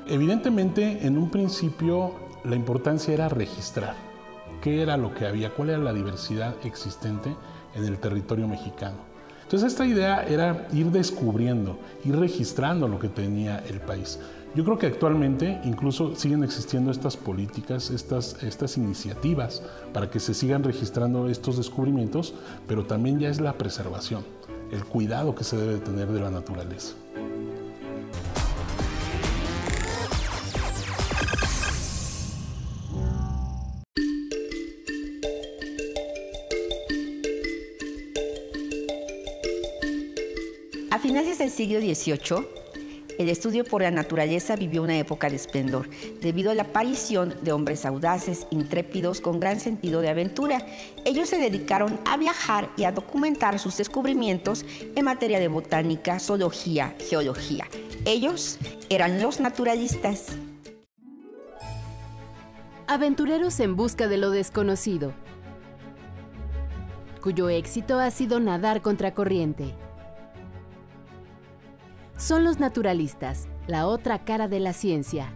Evidentemente, 0.06 1.06
en 1.06 1.16
un 1.16 1.30
principio 1.30 2.14
la 2.44 2.56
importancia 2.56 3.14
era 3.14 3.28
registrar 3.28 3.94
qué 4.60 4.82
era 4.82 4.96
lo 4.96 5.14
que 5.14 5.26
había, 5.26 5.54
cuál 5.54 5.70
era 5.70 5.78
la 5.78 5.92
diversidad 5.92 6.54
existente 6.64 7.34
en 7.74 7.84
el 7.84 7.98
territorio 7.98 8.48
mexicano. 8.48 8.96
Entonces 9.42 9.72
esta 9.72 9.86
idea 9.86 10.24
era 10.24 10.66
ir 10.72 10.90
descubriendo, 10.90 11.78
ir 12.04 12.16
registrando 12.16 12.88
lo 12.88 12.98
que 12.98 13.08
tenía 13.08 13.58
el 13.68 13.80
país. 13.80 14.18
Yo 14.54 14.64
creo 14.64 14.78
que 14.78 14.86
actualmente 14.86 15.60
incluso 15.64 16.14
siguen 16.14 16.44
existiendo 16.44 16.90
estas 16.90 17.16
políticas, 17.16 17.90
estas, 17.90 18.42
estas 18.42 18.76
iniciativas 18.76 19.62
para 19.92 20.10
que 20.10 20.20
se 20.20 20.34
sigan 20.34 20.62
registrando 20.62 21.28
estos 21.28 21.56
descubrimientos, 21.56 22.34
pero 22.66 22.84
también 22.84 23.18
ya 23.18 23.28
es 23.28 23.40
la 23.40 23.54
preservación 23.54 24.24
el 24.72 24.84
cuidado 24.86 25.34
que 25.34 25.44
se 25.44 25.56
debe 25.56 25.78
tener 25.78 26.08
de 26.08 26.20
la 26.20 26.30
naturaleza. 26.30 26.94
A 40.90 40.98
finales 40.98 41.38
del 41.38 41.50
siglo 41.50 41.80
XVIII, 41.80 42.61
el 43.22 43.28
estudio 43.28 43.64
por 43.64 43.82
la 43.82 43.90
naturaleza 43.90 44.56
vivió 44.56 44.82
una 44.82 44.98
época 44.98 45.30
de 45.30 45.36
esplendor, 45.36 45.88
debido 46.20 46.50
a 46.50 46.54
la 46.54 46.64
aparición 46.64 47.34
de 47.42 47.52
hombres 47.52 47.86
audaces, 47.86 48.46
intrépidos, 48.50 49.20
con 49.20 49.40
gran 49.40 49.60
sentido 49.60 50.00
de 50.00 50.08
aventura. 50.08 50.66
Ellos 51.04 51.28
se 51.28 51.38
dedicaron 51.38 51.98
a 52.04 52.16
viajar 52.16 52.70
y 52.76 52.84
a 52.84 52.92
documentar 52.92 53.58
sus 53.58 53.76
descubrimientos 53.76 54.64
en 54.94 55.04
materia 55.04 55.38
de 55.40 55.48
botánica, 55.48 56.18
zoología, 56.18 56.94
geología. 57.08 57.66
Ellos 58.04 58.58
eran 58.88 59.22
los 59.22 59.40
naturalistas. 59.40 60.26
Aventureros 62.88 63.60
en 63.60 63.76
busca 63.76 64.08
de 64.08 64.18
lo 64.18 64.30
desconocido, 64.30 65.14
cuyo 67.22 67.48
éxito 67.48 68.00
ha 68.00 68.10
sido 68.10 68.40
nadar 68.40 68.82
contra 68.82 69.14
corriente 69.14 69.74
son 72.22 72.44
los 72.44 72.60
naturalistas, 72.60 73.48
la 73.66 73.88
otra 73.88 74.24
cara 74.24 74.46
de 74.46 74.60
la 74.60 74.72
ciencia. 74.72 75.32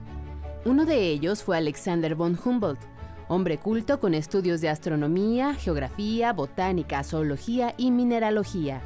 Uno 0.64 0.84
de 0.84 1.08
ellos 1.08 1.42
fue 1.42 1.56
Alexander 1.56 2.14
von 2.14 2.38
Humboldt, 2.42 2.78
hombre 3.26 3.58
culto 3.58 3.98
con 3.98 4.14
estudios 4.14 4.60
de 4.60 4.68
astronomía, 4.68 5.54
geografía, 5.54 6.32
botánica, 6.32 7.02
zoología 7.02 7.74
y 7.76 7.90
mineralogía. 7.90 8.80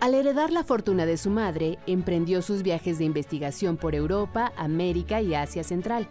Al 0.00 0.14
heredar 0.14 0.50
la 0.50 0.64
fortuna 0.64 1.04
de 1.04 1.18
su 1.18 1.28
madre, 1.28 1.78
emprendió 1.86 2.40
sus 2.40 2.62
viajes 2.62 2.96
de 2.96 3.04
investigación 3.04 3.76
por 3.76 3.94
Europa, 3.94 4.50
América 4.56 5.20
y 5.20 5.34
Asia 5.34 5.62
Central. 5.62 6.08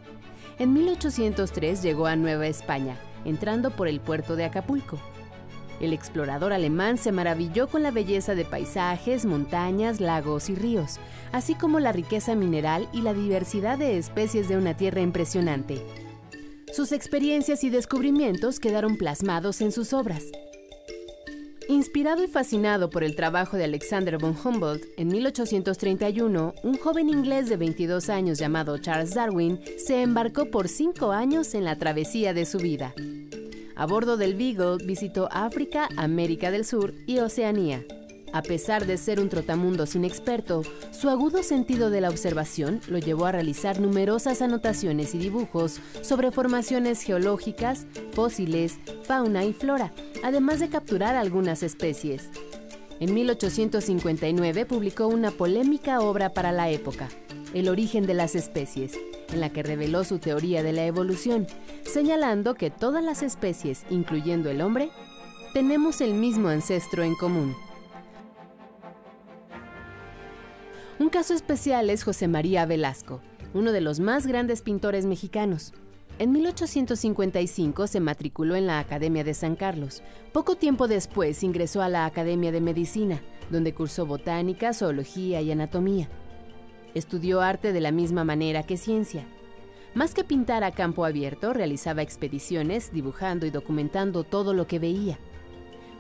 En 0.60 0.74
1803 0.74 1.82
llegó 1.82 2.06
a 2.06 2.16
Nueva 2.16 2.46
España, 2.46 2.98
entrando 3.26 3.72
por 3.72 3.88
el 3.88 4.00
puerto 4.00 4.36
de 4.36 4.46
Acapulco. 4.46 5.00
El 5.80 5.94
explorador 5.94 6.52
alemán 6.52 6.98
se 6.98 7.12
maravilló 7.12 7.68
con 7.68 7.84
la 7.84 7.92
belleza 7.92 8.36
de 8.36 8.46
paisajes, 8.46 9.26
montañas, 9.26 10.02
lagos 10.02 10.50
y 10.50 10.56
ríos, 10.56 11.00
así 11.32 11.56
como 11.56 11.80
la 11.80 11.92
riqueza 11.92 12.36
mineral 12.36 12.90
y 12.92 13.02
la 13.02 13.14
diversidad 13.14 13.78
de 13.78 13.98
especies 13.98 14.50
de 14.50 14.58
una 14.58 14.76
tierra 14.76 15.02
impresionante. 15.02 15.82
Sus 16.74 16.92
experiencias 16.92 17.64
y 17.64 17.70
descubrimientos 17.70 18.60
quedaron 18.60 18.98
plasmados 18.98 19.62
en 19.62 19.72
sus 19.72 19.94
obras. 19.94 20.24
Inspirado 21.70 22.24
y 22.24 22.28
fascinado 22.28 22.90
por 22.90 23.04
el 23.04 23.16
trabajo 23.16 23.56
de 23.56 23.64
Alexander 23.64 24.18
von 24.18 24.36
Humboldt, 24.44 24.86
en 24.98 25.08
1831, 25.08 26.56
un 26.64 26.78
joven 26.78 27.10
inglés 27.10 27.48
de 27.48 27.58
22 27.58 28.10
años 28.10 28.40
llamado 28.40 28.80
Charles 28.80 29.14
Darwin 29.14 29.60
se 29.78 30.02
embarcó 30.02 30.50
por 30.50 30.68
cinco 30.68 31.12
años 31.12 31.54
en 31.54 31.66
la 31.66 31.78
travesía 31.78 32.34
de 32.34 32.46
su 32.46 32.58
vida. 32.58 32.94
A 33.80 33.86
bordo 33.86 34.18
del 34.18 34.36
Beagle 34.36 34.86
visitó 34.86 35.30
África, 35.32 35.88
América 35.96 36.52
del 36.52 36.66
Sur 36.66 36.94
y 37.08 37.20
Oceanía. 37.20 37.86
A 38.34 38.42
pesar 38.42 38.86
de 38.86 38.98
ser 38.98 39.22
un 39.22 39.30
trotamundos 39.30 39.96
inexperto, 39.96 40.64
su 40.92 41.10
agudo 41.10 41.44
sentido 41.44 41.90
de 41.90 42.02
la 42.02 42.10
observación 42.10 42.82
lo 42.90 42.98
llevó 42.98 43.28
a 43.28 43.32
realizar 43.32 43.80
numerosas 43.80 44.42
anotaciones 44.42 45.16
y 45.16 45.20
dibujos 45.20 45.80
sobre 46.02 46.30
formaciones 46.32 47.02
geológicas, 47.04 47.88
fósiles, 48.12 48.82
fauna 49.04 49.46
y 49.46 49.54
flora, 49.54 49.94
además 50.24 50.60
de 50.60 50.68
capturar 50.68 51.16
algunas 51.16 51.64
especies. 51.64 52.32
En 53.00 53.14
1859 53.14 54.66
publicó 54.66 55.08
una 55.08 55.32
polémica 55.32 56.02
obra 56.02 56.34
para 56.34 56.52
la 56.52 56.70
época, 56.70 57.08
El 57.54 57.70
origen 57.70 58.06
de 58.06 58.14
las 58.14 58.36
especies, 58.36 59.00
en 59.32 59.40
la 59.40 59.52
que 59.52 59.64
reveló 59.64 60.04
su 60.04 60.20
teoría 60.20 60.64
de 60.64 60.74
la 60.74 60.86
evolución, 60.86 61.48
señalando 61.90 62.56
que 62.56 62.70
todas 62.70 63.04
las 63.04 63.24
especies, 63.24 63.86
incluyendo 63.90 64.50
el 64.50 64.62
hombre, 64.62 64.92
tenemos 65.54 66.02
el 66.02 66.14
mismo 66.14 66.48
ancestro 66.48 67.04
en 67.04 67.16
común. 67.16 67.56
Un 71.00 71.10
caso 71.10 71.34
especial 71.34 71.90
es 71.90 72.04
José 72.04 72.28
María 72.28 72.66
Velasco, 72.66 73.22
uno 73.54 73.72
de 73.72 73.82
los 73.82 74.00
más 74.00 74.28
grandes 74.28 74.62
pintores 74.62 75.06
mexicanos. 75.06 75.74
En 76.20 76.32
1855 76.34 77.88
se 77.88 78.00
matriculó 78.00 78.56
en 78.56 78.68
la 78.68 78.80
Academia 78.80 79.24
de 79.24 79.34
San 79.34 79.56
Carlos. 79.56 80.04
Poco 80.34 80.56
tiempo 80.56 80.88
después 80.88 81.42
ingresó 81.44 81.82
a 81.82 81.90
la 81.90 82.06
Academia 82.06 82.52
de 82.52 82.60
Medicina, 82.62 83.22
donde 83.50 83.74
cursó 83.74 84.06
botánica, 84.06 84.74
zoología 84.74 85.42
y 85.42 85.52
anatomía. 85.52 86.10
Estudió 86.94 87.42
arte 87.42 87.72
de 87.72 87.82
la 87.82 87.92
misma 87.92 88.24
manera 88.26 88.64
que 88.64 88.76
ciencia. 88.76 89.26
Más 89.96 90.14
que 90.14 90.24
pintar 90.24 90.64
a 90.64 90.72
campo 90.72 91.04
abierto, 91.04 91.52
realizaba 91.52 92.02
expediciones 92.02 92.92
dibujando 92.92 93.46
y 93.46 93.50
documentando 93.50 94.24
todo 94.24 94.54
lo 94.54 94.68
que 94.68 94.80
veía. 94.80 95.18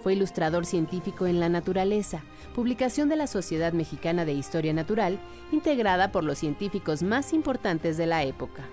Fue 0.03 0.13
ilustrador 0.13 0.65
científico 0.65 1.25
en 1.25 1.39
La 1.39 1.49
Naturaleza, 1.49 2.21
publicación 2.55 3.09
de 3.09 3.15
la 3.15 3.27
Sociedad 3.27 3.73
Mexicana 3.73 4.25
de 4.25 4.33
Historia 4.33 4.73
Natural, 4.73 5.19
integrada 5.51 6.11
por 6.11 6.23
los 6.23 6.37
científicos 6.37 7.03
más 7.03 7.33
importantes 7.33 7.97
de 7.97 8.05
la 8.05 8.23
época. 8.23 8.63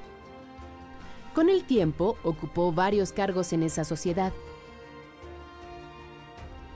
Con 1.34 1.48
el 1.48 1.64
tiempo, 1.64 2.16
ocupó 2.22 2.72
varios 2.72 3.12
cargos 3.12 3.52
en 3.52 3.62
esa 3.62 3.84
sociedad, 3.84 4.32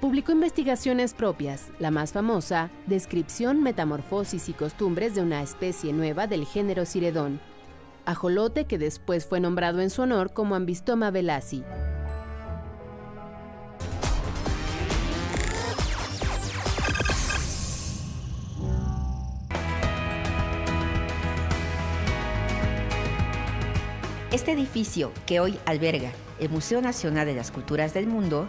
Publicó 0.01 0.33
investigaciones 0.33 1.13
propias, 1.13 1.71
la 1.79 1.91
más 1.91 2.13
famosa, 2.13 2.71
Descripción, 2.87 3.63
Metamorfosis 3.63 4.49
y 4.49 4.55
Costumbres 4.55 5.15
de 5.15 5.21
una 5.21 5.43
especie 5.43 5.93
nueva 5.93 6.27
del 6.27 6.47
género 6.47 6.87
Ciredón, 6.87 7.39
ajolote 8.05 8.67
que 8.67 8.79
después 8.79 9.27
fue 9.27 9.41
nombrado 9.41 9.81
en 9.81 9.91
su 9.91 10.03
honor 10.03 10.33
como 10.33 10.55
Ambistoma 10.55 11.11
velasi. 11.11 11.65
Este 24.33 24.53
edificio 24.53 25.13
que 25.27 25.41
hoy 25.41 25.59
alberga 25.67 26.13
el 26.39 26.51
Museo 26.51 26.81
Nacional 26.81 27.27
de 27.27 27.35
las 27.35 27.51
Culturas 27.51 27.95
del 27.95 28.07
Mundo 28.07 28.49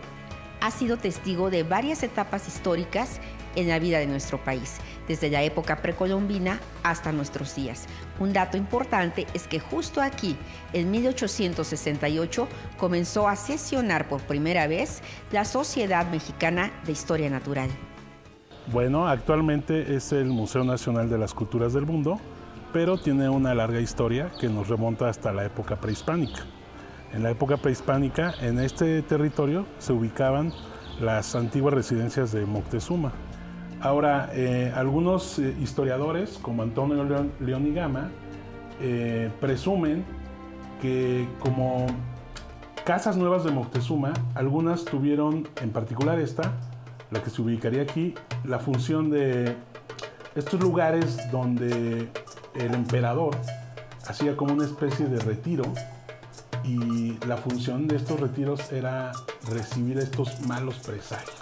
ha 0.62 0.72
sido 0.72 0.98
testigo 0.98 1.50
de 1.50 1.64
varias 1.64 2.04
etapas 2.04 2.48
históricas 2.48 3.20
en 3.56 3.68
la 3.68 3.80
vida 3.80 4.00
de 4.00 4.08
nuestro 4.08 4.38
país, 4.38 4.78
desde 5.08 5.30
la 5.30 5.44
época 5.44 5.82
precolombina 5.82 6.60
hasta 6.84 7.12
nuestros 7.12 7.54
días. 7.56 7.88
Un 8.20 8.32
dato 8.32 8.58
importante 8.58 9.28
es 9.34 9.48
que 9.48 9.60
justo 9.60 10.02
aquí, 10.02 10.38
en 10.72 10.90
1868, 10.92 12.48
comenzó 12.78 13.28
a 13.28 13.36
sesionar 13.36 14.08
por 14.08 14.22
primera 14.22 14.68
vez 14.68 15.02
la 15.32 15.44
Sociedad 15.44 16.10
Mexicana 16.10 16.72
de 16.86 16.94
Historia 16.94 17.30
Natural. 17.30 17.70
Bueno, 18.72 19.08
actualmente 19.08 19.96
es 19.96 20.12
el 20.12 20.28
Museo 20.28 20.64
Nacional 20.64 21.10
de 21.10 21.18
las 21.18 21.34
Culturas 21.34 21.74
del 21.74 21.86
Mundo, 21.86 22.22
pero 22.72 22.98
tiene 22.98 23.28
una 23.28 23.54
larga 23.54 23.82
historia 23.82 24.32
que 24.40 24.48
nos 24.48 24.70
remonta 24.70 25.10
hasta 25.10 25.34
la 25.34 25.44
época 25.44 25.76
prehispánica. 25.76 26.46
En 27.14 27.24
la 27.24 27.32
época 27.32 27.58
prehispánica, 27.58 28.34
en 28.42 28.60
este 28.60 29.02
territorio 29.02 29.66
se 29.80 29.92
ubicaban 29.92 30.54
las 31.02 31.36
antiguas 31.36 31.74
residencias 31.74 32.32
de 32.32 32.46
Moctezuma. 32.46 33.12
Ahora, 33.82 34.30
eh, 34.34 34.72
algunos 34.74 35.38
eh, 35.40 35.54
historiadores, 35.60 36.38
como 36.42 36.64
Antonio 36.64 37.04
León, 37.40 37.68
y 37.68 37.74
Gama, 37.74 38.12
eh, 38.80 39.30
presumen 39.42 40.06
que 40.82 41.28
como 41.40 41.86
casas 42.86 43.18
nuevas 43.18 43.44
de 43.44 43.52
Moctezuma, 43.52 44.14
algunas 44.34 44.86
tuvieron, 44.86 45.50
en 45.62 45.72
particular 45.72 46.18
esta, 46.18 46.54
la 47.10 47.22
que 47.22 47.30
se 47.30 47.42
ubicaría 47.42 47.82
aquí, 47.82 48.14
la 48.46 48.60
función 48.60 49.10
de 49.10 49.58
estos 50.36 50.62
lugares 50.62 51.30
donde 51.30 52.10
el 52.56 52.74
emperador 52.74 53.36
hacía 54.08 54.38
como 54.38 54.54
una 54.54 54.64
especie 54.64 55.08
de 55.08 55.20
retiro 55.20 55.64
y 56.64 57.18
la 57.26 57.38
función 57.38 57.88
de 57.88 57.96
estos 57.98 58.20
retiros 58.20 58.72
era 58.72 59.12
recibir 59.50 59.98
estos 60.00 60.42
malos 60.42 60.76
presagios. 60.76 61.36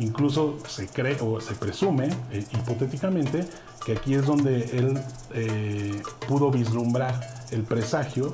Incluso 0.00 0.58
se 0.68 0.86
cree 0.86 1.16
o 1.20 1.40
se 1.40 1.54
presume, 1.54 2.08
eh, 2.30 2.44
hipotéticamente, 2.52 3.44
que 3.84 3.92
aquí 3.92 4.14
es 4.14 4.24
donde 4.26 4.64
él 4.78 5.00
eh, 5.34 6.00
pudo 6.28 6.50
vislumbrar 6.50 7.20
el 7.50 7.62
presagio 7.62 8.32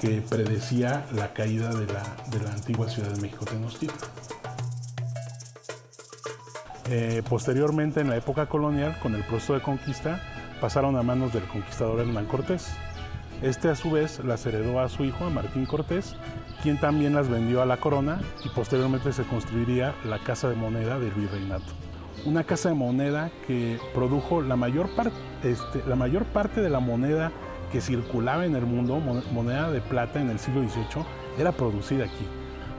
que 0.00 0.20
predecía 0.20 1.06
la 1.12 1.32
caída 1.32 1.70
de 1.70 1.86
la, 1.92 2.52
antigua 2.52 2.88
ciudad 2.88 3.10
de 3.10 3.20
México 3.20 3.44
Tenochtitlan. 3.44 4.10
Eh, 6.88 7.22
posteriormente, 7.28 8.00
en 8.00 8.10
la 8.10 8.16
época 8.16 8.46
colonial, 8.46 8.98
con 9.00 9.14
el 9.14 9.24
proceso 9.24 9.54
de 9.54 9.62
conquista, 9.62 10.20
pasaron 10.60 10.96
a 10.96 11.02
manos 11.02 11.32
del 11.32 11.44
conquistador 11.44 12.00
Hernán 12.00 12.26
Cortés. 12.26 12.68
Este 13.42 13.68
a 13.68 13.74
su 13.74 13.90
vez 13.90 14.24
las 14.24 14.46
heredó 14.46 14.80
a 14.80 14.88
su 14.88 15.04
hijo, 15.04 15.26
a 15.26 15.30
Martín 15.30 15.66
Cortés, 15.66 16.16
quien 16.62 16.80
también 16.80 17.14
las 17.14 17.28
vendió 17.28 17.60
a 17.60 17.66
la 17.66 17.76
corona 17.76 18.20
y 18.44 18.48
posteriormente 18.48 19.12
se 19.12 19.24
construiría 19.24 19.94
la 20.04 20.18
Casa 20.18 20.48
de 20.48 20.56
Moneda 20.56 20.98
del 20.98 21.10
Virreinato. 21.10 21.72
Una 22.24 22.44
casa 22.44 22.70
de 22.70 22.74
moneda 22.74 23.30
que 23.46 23.78
produjo 23.94 24.40
la 24.40 24.56
mayor, 24.56 24.88
este, 25.44 25.84
la 25.86 25.96
mayor 25.96 26.24
parte 26.24 26.62
de 26.62 26.70
la 26.70 26.80
moneda 26.80 27.30
que 27.70 27.80
circulaba 27.80 28.46
en 28.46 28.56
el 28.56 28.64
mundo, 28.64 28.98
moneda 29.32 29.70
de 29.70 29.80
plata 29.80 30.20
en 30.20 30.30
el 30.30 30.38
siglo 30.38 30.62
XVIII, 30.62 31.04
era 31.38 31.52
producida 31.52 32.04
aquí. 32.04 32.26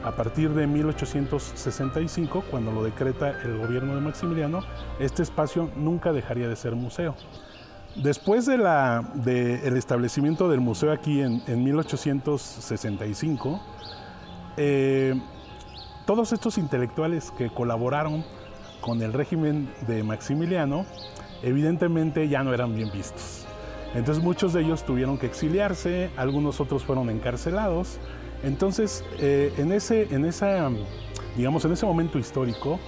A 0.04 0.16
partir 0.16 0.50
de 0.52 0.68
1865, 0.68 2.46
cuando 2.50 2.72
lo 2.72 2.84
decreta 2.84 3.42
el 3.44 3.58
gobierno 3.58 3.96
de 3.96 4.02
Maximiliano, 4.02 4.62
este 5.00 5.22
espacio 5.22 5.70
nunca 5.76 6.12
dejaría 6.12 6.48
de 6.48 6.56
ser 6.56 6.76
museo. 6.76 7.16
Después 7.98 8.46
del 8.46 9.76
establecimiento 9.76 10.50
del 10.50 10.60
museo 10.60 10.92
aquí 10.92 11.22
en, 11.22 11.64
1865, 11.64 13.60
eh, 14.56 15.20
todos 16.06 16.32
estos 16.32 16.60
intelectuales 16.60 17.32
que 17.32 17.50
colaboraron 17.50 18.24
con 18.82 19.02
el 19.02 19.14
régimen 19.14 19.74
de 19.88 20.04
Maximiliano, 20.04 20.86
evidentemente 21.42 22.28
ya 22.28 22.44
no 22.44 22.54
eran 22.54 22.76
bien 22.76 22.92
vistos. 22.92 23.48
Entonces 23.96 24.24
muchos 24.24 24.54
de 24.54 24.62
ellos 24.62 24.84
tuvieron 24.86 25.18
que 25.18 25.26
exiliarse, 25.26 26.12
algunos 26.18 26.62
otros 26.62 26.84
fueron 26.84 27.10
encarcelados. 27.10 27.98
Entonces, 28.44 29.04
eh, 29.18 29.52
en, 29.58 29.72
ese, 29.72 30.14
en, 30.14 30.26
esa, 30.26 30.70
digamos, 31.36 31.66
en 31.66 31.72
ese 31.72 31.88
momento 31.88 32.20
histórico, 32.20 32.80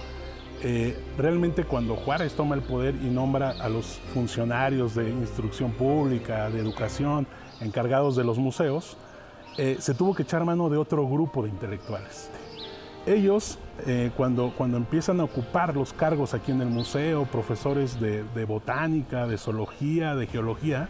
eh, 0.62 0.94
realmente 1.16 1.64
cuando 1.64 1.96
Juárez 1.96 2.34
toma 2.34 2.54
el 2.54 2.60
poder 2.60 2.94
y 2.96 3.08
nombra 3.08 3.50
a 3.50 3.68
los 3.68 3.98
funcionarios 4.12 4.94
de 4.94 5.08
instrucción 5.08 5.72
pública, 5.72 6.50
de 6.50 6.60
educación, 6.60 7.26
encargados 7.60 8.14
de 8.14 8.24
los 8.24 8.38
museos, 8.38 8.98
eh, 9.56 9.76
se 9.80 9.94
tuvo 9.94 10.14
que 10.14 10.22
echar 10.22 10.44
mano 10.44 10.68
de 10.68 10.76
otro 10.76 11.06
grupo 11.08 11.42
de 11.42 11.48
intelectuales. 11.48 12.30
Ellos, 13.06 13.58
eh, 13.86 14.10
cuando, 14.14 14.52
cuando 14.54 14.76
empiezan 14.76 15.20
a 15.20 15.24
ocupar 15.24 15.74
los 15.74 15.94
cargos 15.94 16.34
aquí 16.34 16.52
en 16.52 16.60
el 16.60 16.68
museo, 16.68 17.24
profesores 17.24 17.98
de, 17.98 18.44
botánica, 18.44 19.26
de 19.26 19.38
zoología, 19.38 20.14
de 20.14 20.26
geología, 20.26 20.88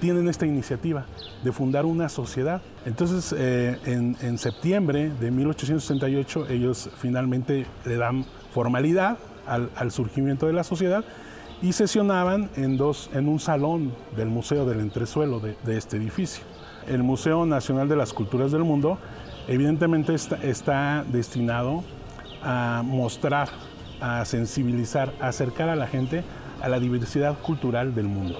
tienen 0.00 0.28
esta 0.28 0.46
iniciativa 0.46 1.06
de 1.42 1.52
fundar 1.52 1.84
una 1.84 2.08
sociedad. 2.08 2.62
Entonces, 2.86 3.32
en, 3.84 4.16
en 4.22 4.38
septiembre 4.38 5.10
de 5.20 5.30
1868, 5.30 6.46
ellos 6.48 6.88
finalmente 6.96 7.66
le 7.84 7.96
dan 7.96 8.24
formalidad 8.52 9.18
al, 9.46 9.90
surgimiento 9.90 10.46
de 10.46 10.52
la 10.52 10.64
sociedad 10.64 11.04
y 11.62 11.72
sesionaban 11.72 12.50
en, 12.56 12.76
dos, 12.76 13.10
en 13.12 13.28
un 13.28 13.40
salón 13.40 13.92
del 14.16 14.28
Museo 14.28 14.64
del 14.64 14.80
Entresuelo 14.80 15.40
de, 15.40 15.76
este 15.76 15.96
edificio. 15.96 16.44
El 16.86 17.02
Museo 17.02 17.44
Nacional 17.46 17.88
de 17.88 17.96
las 17.96 18.12
Culturas 18.12 18.52
del 18.52 18.64
Mundo 18.64 18.98
evidentemente 19.48 20.14
está, 20.14 21.04
destinado 21.10 21.82
a 22.42 22.82
mostrar, 22.84 23.48
a 24.00 24.24
sensibilizar, 24.24 25.12
a 25.20 25.28
acercar 25.28 25.68
a 25.68 25.76
la 25.76 25.86
gente 25.86 26.24
a 26.62 26.68
la 26.68 26.78
diversidad 26.78 27.38
cultural 27.38 27.94
del 27.94 28.06
mundo. 28.06 28.38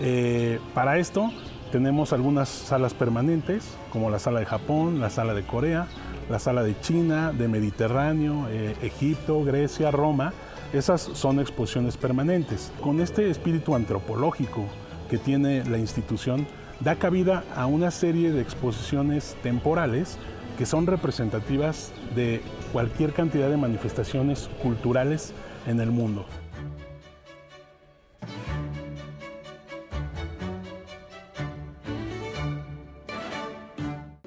Eh, 0.00 0.58
para 0.72 0.98
esto 0.98 1.30
tenemos 1.70 2.12
algunas 2.12 2.48
salas 2.48 2.94
permanentes, 2.94 3.76
como 3.90 4.10
la 4.10 4.18
sala 4.18 4.40
de 4.40 4.46
Japón, 4.46 5.00
la 5.00 5.10
sala 5.10 5.34
de 5.34 5.42
Corea, 5.42 5.86
la 6.28 6.38
sala 6.38 6.62
de 6.62 6.78
China, 6.80 7.32
de 7.32 7.48
Mediterráneo, 7.48 8.46
eh, 8.50 8.74
Egipto, 8.82 9.44
Grecia, 9.44 9.90
Roma. 9.90 10.32
Esas 10.72 11.02
son 11.02 11.40
exposiciones 11.40 11.96
permanentes. 11.96 12.72
Con 12.80 13.00
este 13.00 13.30
espíritu 13.30 13.74
antropológico 13.74 14.64
que 15.08 15.18
tiene 15.18 15.64
la 15.64 15.78
institución, 15.78 16.46
da 16.80 16.96
cabida 16.96 17.44
a 17.54 17.66
una 17.66 17.90
serie 17.90 18.32
de 18.32 18.40
exposiciones 18.40 19.36
temporales 19.42 20.18
que 20.58 20.66
son 20.66 20.86
representativas 20.86 21.92
de 22.14 22.40
cualquier 22.72 23.12
cantidad 23.12 23.48
de 23.48 23.56
manifestaciones 23.56 24.48
culturales 24.62 25.32
en 25.66 25.80
el 25.80 25.90
mundo. 25.90 26.26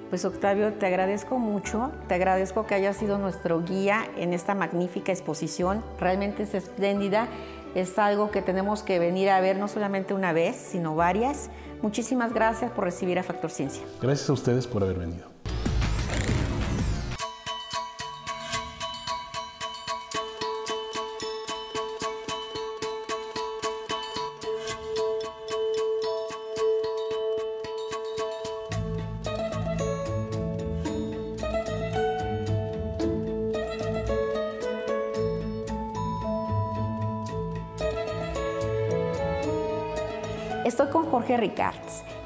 Pues 0.10 0.24
Octavio, 0.24 0.74
te 0.74 0.86
agradezco 0.86 1.38
mucho, 1.38 1.91
te 2.08 2.15
agradezco 2.15 2.65
que 2.65 2.76
hayas 2.76 2.96
sido 2.96 3.17
nuestro 3.17 3.62
guía 3.62 4.08
en 4.17 4.34
esta 4.34 4.56
magnífica 4.56 5.12
exposición, 5.12 5.84
realmente 6.00 6.43
es 6.43 6.54
espléndida, 6.54 7.28
es 7.76 8.00
algo 8.00 8.32
que 8.32 8.41
tenemos 8.41 8.84
que 8.84 9.00
venir 9.00 9.30
a 9.30 9.41
ver 9.41 9.58
no 9.58 9.67
solamente 9.67 10.13
una 10.13 10.32
vez, 10.32 10.56
sino 10.56 10.96
varias. 10.96 11.50
Muchísimas 11.82 12.34
gracias 12.34 12.72
por 12.72 12.86
recibir 12.86 13.20
a 13.20 13.24
Factor 13.24 13.52
Ciencia. 13.52 13.84
Gracias 14.02 14.30
a 14.30 14.34
ustedes 14.34 14.65
por 14.65 14.82
haber 14.82 14.98
venido. 14.98 15.37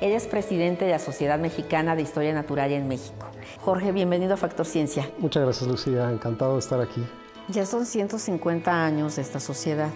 Él 0.02 0.14
es 0.14 0.26
presidente 0.26 0.86
de 0.86 0.92
la 0.92 0.98
Sociedad 0.98 1.38
Mexicana 1.38 1.96
de 1.96 2.02
Historia 2.02 2.34
Natural 2.34 2.72
en 2.72 2.88
México. 2.88 3.28
Jorge, 3.60 3.92
bienvenido 3.92 4.34
a 4.34 4.38
Factor 4.38 4.66
Ciencia. 4.66 5.08
Muchas 5.20 5.44
gracias, 5.44 5.70
Lucía. 5.70 6.12
Encantado 6.12 6.54
de 6.54 6.60
estar 6.60 6.82
aquí. 6.82 7.06
Ya 7.50 7.68
son 7.68 7.86
150 7.86 8.84
años 8.84 9.18
de 9.18 9.22
esta 9.22 9.40
sociedad. 9.40 9.90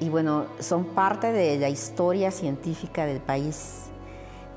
Y 0.00 0.10
bueno, 0.10 0.44
son 0.58 0.84
parte 0.84 1.32
de 1.32 1.58
la 1.58 1.70
historia 1.70 2.30
científica 2.30 3.06
del 3.06 3.20
país. 3.20 3.84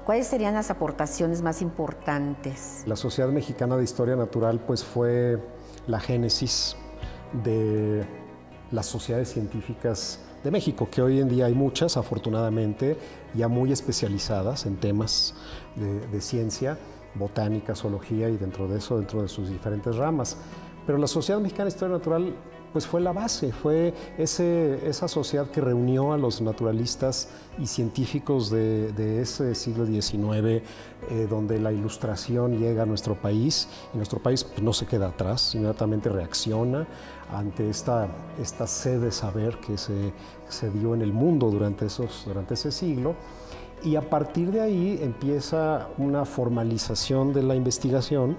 ¿Cuáles 0.04 0.28
serían 0.28 0.56
las 0.56 0.70
aportaciones 0.70 1.42
más 1.42 1.62
importantes? 1.62 2.84
La 2.86 2.98
Sociedad 2.98 3.30
Mexicana 3.30 3.78
de 3.78 3.86
Historia 3.86 4.18
Natural 4.18 4.60
pues 4.60 4.84
fue 4.84 5.40
la 5.88 6.02
génesis 6.02 6.76
de 7.46 8.04
las 8.72 8.88
sociedades 8.88 9.30
científicas 9.30 10.20
de 10.44 10.52
México, 10.52 10.90
que 10.92 11.02
hoy 11.02 11.20
en 11.20 11.30
día 11.30 11.46
hay 11.46 11.54
muchas, 11.54 11.96
afortunadamente, 11.96 12.98
ya 13.34 13.48
muy 13.48 13.72
especializadas 13.72 14.66
en 14.66 14.76
temas 14.76 15.34
de, 15.76 16.22
ciencia, 16.22 16.78
botánica, 17.16 17.76
zoología 17.76 18.30
y 18.30 18.38
dentro 18.38 18.68
de 18.68 18.78
eso, 18.78 18.98
dentro 18.98 19.22
de 19.22 19.30
sus 19.30 19.50
diferentes 19.50 19.96
ramas. 19.96 20.38
Pero 20.86 20.98
la 20.98 21.08
Sociedad 21.08 21.40
Mexicana 21.40 21.66
de 21.66 21.70
Historia 21.70 21.98
Natural 21.98 22.36
pues 22.74 22.88
fue 22.88 23.00
la 23.00 23.14
base, 23.14 23.54
fue 23.54 23.94
ese, 24.18 24.90
esa 24.90 25.08
sociedad 25.08 25.50
que 25.50 25.62
reunió 25.62 26.12
a 26.12 26.18
los 26.18 26.42
naturalistas 26.42 27.30
y 27.60 27.68
científicos 27.68 28.50
de, 28.50 29.22
ese 29.22 29.54
siglo 29.54 29.86
XIX, 29.86 30.16
eh, 30.44 30.62
donde 31.30 31.60
la 31.60 31.72
ilustración 31.72 32.58
llega 32.58 32.84
a 32.84 32.86
nuestro 32.88 33.14
país 33.14 33.70
y 33.94 33.98
nuestro 33.98 34.20
país 34.20 34.44
pues, 34.44 34.62
no 34.62 34.74
se 34.74 34.88
queda 34.88 35.10
atrás, 35.10 35.54
inmediatamente 35.54 36.10
reacciona 36.10 36.88
ante 37.32 37.70
esta, 37.70 38.08
esta 38.42 38.66
sed 38.66 39.02
de 39.02 39.12
saber 39.12 39.60
que 39.60 39.78
se, 39.78 40.12
se 40.50 40.72
dio 40.72 40.96
en 40.96 41.04
el 41.04 41.14
mundo 41.14 41.52
durante, 41.52 41.86
esos, 41.86 42.24
durante 42.26 42.56
ese 42.56 42.72
siglo 42.72 43.16
y 43.84 43.96
a 43.96 44.10
partir 44.10 44.52
de 44.52 44.62
ahí 44.62 45.00
empieza 45.02 45.90
una 45.98 46.26
formalización 46.26 47.34
de 47.34 47.44
la 47.44 47.56
investigación 47.56 48.38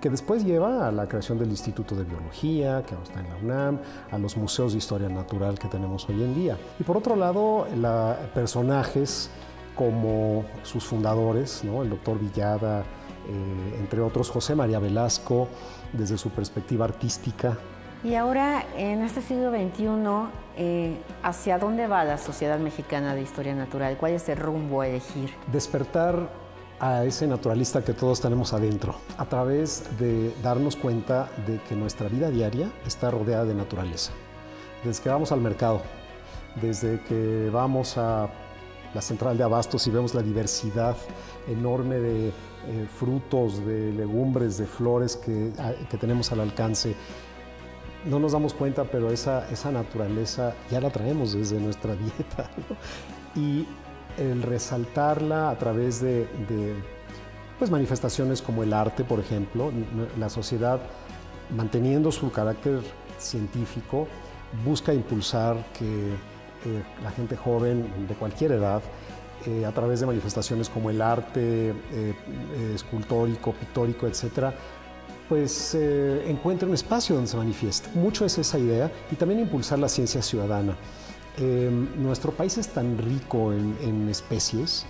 que 0.00 0.10
después 0.10 0.44
lleva 0.44 0.88
a 0.88 0.92
la 0.92 1.06
creación 1.06 1.38
del 1.38 1.50
Instituto 1.50 1.94
de 1.94 2.04
Biología, 2.04 2.82
que 2.82 2.94
ahora 2.94 3.06
está 3.06 3.20
en 3.20 3.28
la 3.28 3.36
UNAM, 3.36 3.78
a 4.10 4.18
los 4.18 4.36
museos 4.36 4.72
de 4.72 4.78
historia 4.78 5.08
natural 5.08 5.58
que 5.58 5.68
tenemos 5.68 6.08
hoy 6.08 6.22
en 6.22 6.34
día. 6.34 6.58
Y 6.78 6.82
por 6.82 6.96
otro 6.96 7.14
lado, 7.14 7.66
la, 7.76 8.18
personajes 8.34 9.30
como 9.76 10.44
sus 10.62 10.84
fundadores, 10.84 11.62
el 11.62 11.90
doctor 11.90 12.18
Villada, 12.18 12.80
eh, 12.80 13.78
entre 13.78 14.00
otros 14.00 14.30
José 14.30 14.54
María 14.54 14.78
Velasco, 14.78 15.48
desde 15.92 16.18
su 16.18 16.30
perspectiva 16.30 16.84
artística, 16.84 17.56
y 18.02 18.14
ahora, 18.14 18.64
en 18.76 19.02
este 19.02 19.20
siglo 19.20 19.50
XXI, 19.50 19.86
eh, 20.56 20.96
¿hacia 21.22 21.58
dónde 21.58 21.86
va 21.86 22.04
la 22.04 22.18
Sociedad 22.18 22.58
Mexicana 22.58 23.14
de 23.14 23.22
Historia 23.22 23.54
Natural? 23.54 23.96
¿Cuál 23.98 24.12
es 24.12 24.28
el 24.28 24.38
rumbo 24.38 24.80
a 24.80 24.88
elegir? 24.88 25.30
Despertar 25.52 26.30
a 26.80 27.04
ese 27.04 27.26
naturalista 27.26 27.84
que 27.84 27.92
todos 27.92 28.20
tenemos 28.20 28.54
adentro, 28.54 28.94
a 29.18 29.26
través 29.26 29.84
de 29.98 30.34
darnos 30.42 30.76
cuenta 30.76 31.30
de 31.46 31.60
que 31.68 31.74
nuestra 31.74 32.08
vida 32.08 32.30
diaria 32.30 32.72
está 32.86 33.10
rodeada 33.10 33.44
de 33.44 33.54
naturaleza. 33.54 34.12
Desde 34.82 35.02
que 35.02 35.10
vamos 35.10 35.30
al 35.30 35.40
mercado, 35.40 35.82
desde 36.60 37.00
que 37.02 37.50
vamos 37.52 37.98
a 37.98 38.30
la 38.94 39.02
central 39.02 39.36
de 39.36 39.44
abastos 39.44 39.86
y 39.86 39.90
vemos 39.90 40.14
la 40.14 40.22
diversidad 40.22 40.96
enorme 41.46 41.96
de 41.96 42.28
eh, 42.28 42.32
frutos, 42.98 43.64
de 43.64 43.92
legumbres, 43.92 44.58
de 44.58 44.66
flores 44.66 45.16
que, 45.16 45.52
que 45.88 45.96
tenemos 45.96 46.32
al 46.32 46.40
alcance, 46.40 46.94
no 48.04 48.18
nos 48.18 48.32
damos 48.32 48.54
cuenta, 48.54 48.84
pero 48.84 49.10
esa, 49.10 49.48
esa 49.50 49.70
naturaleza 49.70 50.54
ya 50.70 50.80
la 50.80 50.90
traemos 50.90 51.32
desde 51.32 51.60
nuestra 51.60 51.94
dieta. 51.96 52.50
Y 53.34 53.66
el 54.18 54.42
resaltarla 54.42 55.50
a 55.50 55.58
través 55.58 56.00
de, 56.00 56.26
pues, 57.58 57.70
manifestaciones 57.70 58.42
como 58.42 58.62
el 58.62 58.72
arte, 58.72 59.04
por 59.04 59.20
ejemplo, 59.20 59.72
la 60.18 60.28
sociedad, 60.28 60.80
manteniendo 61.56 62.12
su 62.12 62.30
carácter 62.30 62.80
científico, 63.18 64.08
busca 64.64 64.92
impulsar 64.92 65.56
que 65.78 65.84
eh, 65.86 66.82
la 67.02 67.10
gente 67.10 67.36
joven 67.36 68.06
de 68.08 68.14
cualquier 68.14 68.52
edad, 68.52 68.82
eh, 69.46 69.64
a 69.64 69.72
través 69.72 70.00
de 70.00 70.06
manifestaciones 70.06 70.68
como 70.68 70.90
el 70.90 71.00
arte 71.00 71.70
eh, 71.70 72.14
escultórico, 72.74 73.52
pictórico, 73.52 74.06
etcétera, 74.06 74.52
pues 75.30 75.76
eh, 75.76 76.24
encuentre 76.26 76.66
un 76.68 76.74
espacio 76.74 77.14
donde 77.14 77.30
se 77.30 77.36
manifieste. 77.36 77.88
Mucho 77.94 78.24
es 78.24 78.36
esa 78.36 78.58
idea 78.58 78.90
y 79.12 79.14
también 79.14 79.38
impulsar 79.38 79.78
la 79.78 79.88
ciencia 79.88 80.20
ciudadana. 80.22 80.76
Em, 81.38 81.86
nuestro 82.02 82.32
país 82.32 82.58
es 82.58 82.66
tan 82.68 82.98
rico 82.98 83.52
en 83.52 84.08
especies 84.08 84.84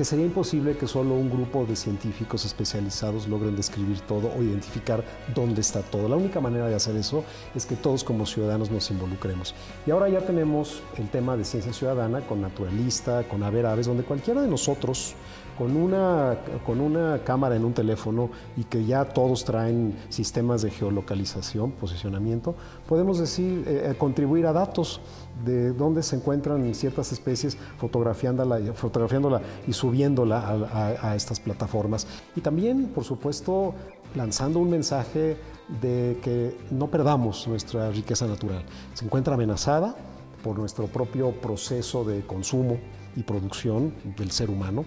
que 0.00 0.04
sería 0.06 0.24
imposible 0.24 0.78
que 0.78 0.86
solo 0.86 1.14
un 1.14 1.28
grupo 1.28 1.66
de 1.66 1.76
científicos 1.76 2.46
especializados 2.46 3.28
logren 3.28 3.54
describir 3.54 4.00
todo 4.00 4.32
o 4.34 4.42
identificar 4.42 5.04
dónde 5.34 5.60
está 5.60 5.82
todo. 5.82 6.08
La 6.08 6.16
única 6.16 6.40
manera 6.40 6.68
de 6.68 6.74
hacer 6.74 6.96
eso 6.96 7.22
es 7.54 7.66
que 7.66 7.76
todos 7.76 8.02
como 8.02 8.24
ciudadanos 8.24 8.70
nos 8.70 8.90
involucremos. 8.90 9.54
Y 9.86 9.90
ahora 9.90 10.08
ya 10.08 10.20
tenemos 10.20 10.82
el 10.96 11.10
tema 11.10 11.36
de 11.36 11.44
ciencia 11.44 11.74
ciudadana 11.74 12.22
con 12.22 12.40
Naturalista, 12.40 13.24
con 13.24 13.42
Haber 13.42 13.66
Aves, 13.66 13.88
donde 13.88 14.02
cualquiera 14.02 14.40
de 14.40 14.48
nosotros 14.48 15.16
con 15.60 15.76
una, 15.76 16.38
con 16.64 16.80
una 16.80 17.22
cámara 17.22 17.54
en 17.54 17.66
un 17.66 17.74
teléfono 17.74 18.30
y 18.56 18.64
que 18.64 18.86
ya 18.86 19.04
todos 19.04 19.44
traen 19.44 19.94
sistemas 20.08 20.62
de 20.62 20.70
geolocalización, 20.70 21.72
posicionamiento, 21.72 22.54
podemos 22.88 23.18
decir, 23.18 23.64
eh, 23.66 23.90
eh, 23.90 23.94
contribuir 23.98 24.46
a 24.46 24.54
datos 24.54 25.02
de 25.44 25.72
dónde 25.74 26.02
se 26.02 26.16
encuentran 26.16 26.74
ciertas 26.74 27.12
especies, 27.12 27.58
fotografiándola, 27.76 28.72
fotografiándola 28.72 29.42
y 29.68 29.74
subiéndola 29.74 30.38
a, 30.72 31.10
a 31.10 31.14
estas 31.14 31.38
plataformas. 31.38 32.06
Y 32.34 32.40
también, 32.40 32.86
por 32.94 33.04
supuesto, 33.04 33.74
lanzando 34.14 34.60
un 34.60 34.70
mensaje 34.70 35.36
de 35.82 36.18
que 36.22 36.56
no 36.70 36.86
perdamos 36.86 37.46
nuestra 37.46 37.90
riqueza 37.90 38.26
natural. 38.26 38.64
Se 38.94 39.04
encuentra 39.04 39.34
amenazada 39.34 39.94
por 40.42 40.58
nuestro 40.58 40.86
propio 40.86 41.32
proceso 41.32 42.02
de 42.02 42.22
consumo 42.22 42.78
y 43.14 43.24
producción 43.24 43.92
del 44.16 44.30
ser 44.30 44.48
humano 44.48 44.86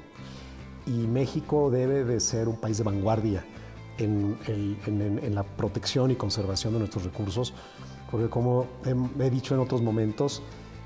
y 0.86 1.08
México 1.08 1.70
debe 1.70 2.04
de 2.04 2.20
ser 2.20 2.48
un 2.48 2.58
país 2.58 2.78
de 2.78 2.84
vanguardia 2.84 3.44
en, 3.98 5.36
la 5.36 5.44
protección 5.44 6.12
y 6.12 6.16
conservación 6.16 6.74
de 6.74 6.80
nuestros 6.80 7.04
recursos, 7.04 7.54
porque 8.10 8.30
como 8.30 8.68
he, 9.20 9.30
dicho 9.30 9.54
en 9.54 9.62
otros 9.62 9.82
momentos, 9.82 10.42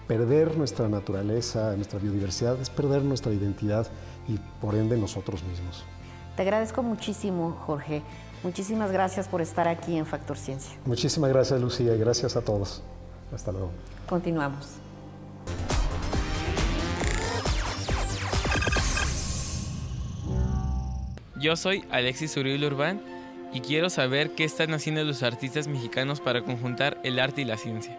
perder 0.08 0.58
nuestra 0.58 0.88
naturaleza, 0.88 1.76
nuestra 1.76 2.00
biodiversidad, 2.00 2.60
es 2.62 2.70
perder 2.70 3.04
nuestra 3.04 3.34
identidad 3.34 3.88
y 4.28 4.38
por 4.62 4.76
ende 4.76 4.98
nosotros 4.98 5.44
mismos. 5.44 5.84
Te 6.36 6.44
agradezco 6.44 6.84
muchísimo, 6.84 7.58
Jorge. 7.66 8.04
Muchísimas 8.44 8.92
gracias 8.92 9.28
por 9.28 9.42
estar 9.42 9.68
aquí 9.68 9.98
en 9.98 10.06
Factor 10.06 10.38
Ciencia. 10.38 10.78
Muchísimas 10.86 11.32
gracias, 11.32 11.60
Lucía, 11.60 11.96
y 11.96 12.00
gracias 12.00 12.36
a 12.36 12.42
todos. 12.42 12.84
Hasta 13.34 13.52
luego. 13.52 13.72
Continuamos. 14.08 14.78
Yo 21.40 21.56
soy 21.56 21.84
Alexis 21.92 22.36
Uriel 22.36 22.64
Urbán 22.64 23.00
y 23.54 23.62
quiero 23.62 23.92
saber 23.92 24.32
qué 24.32 24.44
están 24.44 24.74
haciendo 24.74 25.04
los 25.04 25.22
artistas 25.22 25.68
mexicanos 25.68 26.20
para 26.20 26.42
conjuntar 26.42 27.00
el 27.04 27.20
arte 27.20 27.42
y 27.42 27.46
la 27.46 27.58
ciencia. 27.58 27.96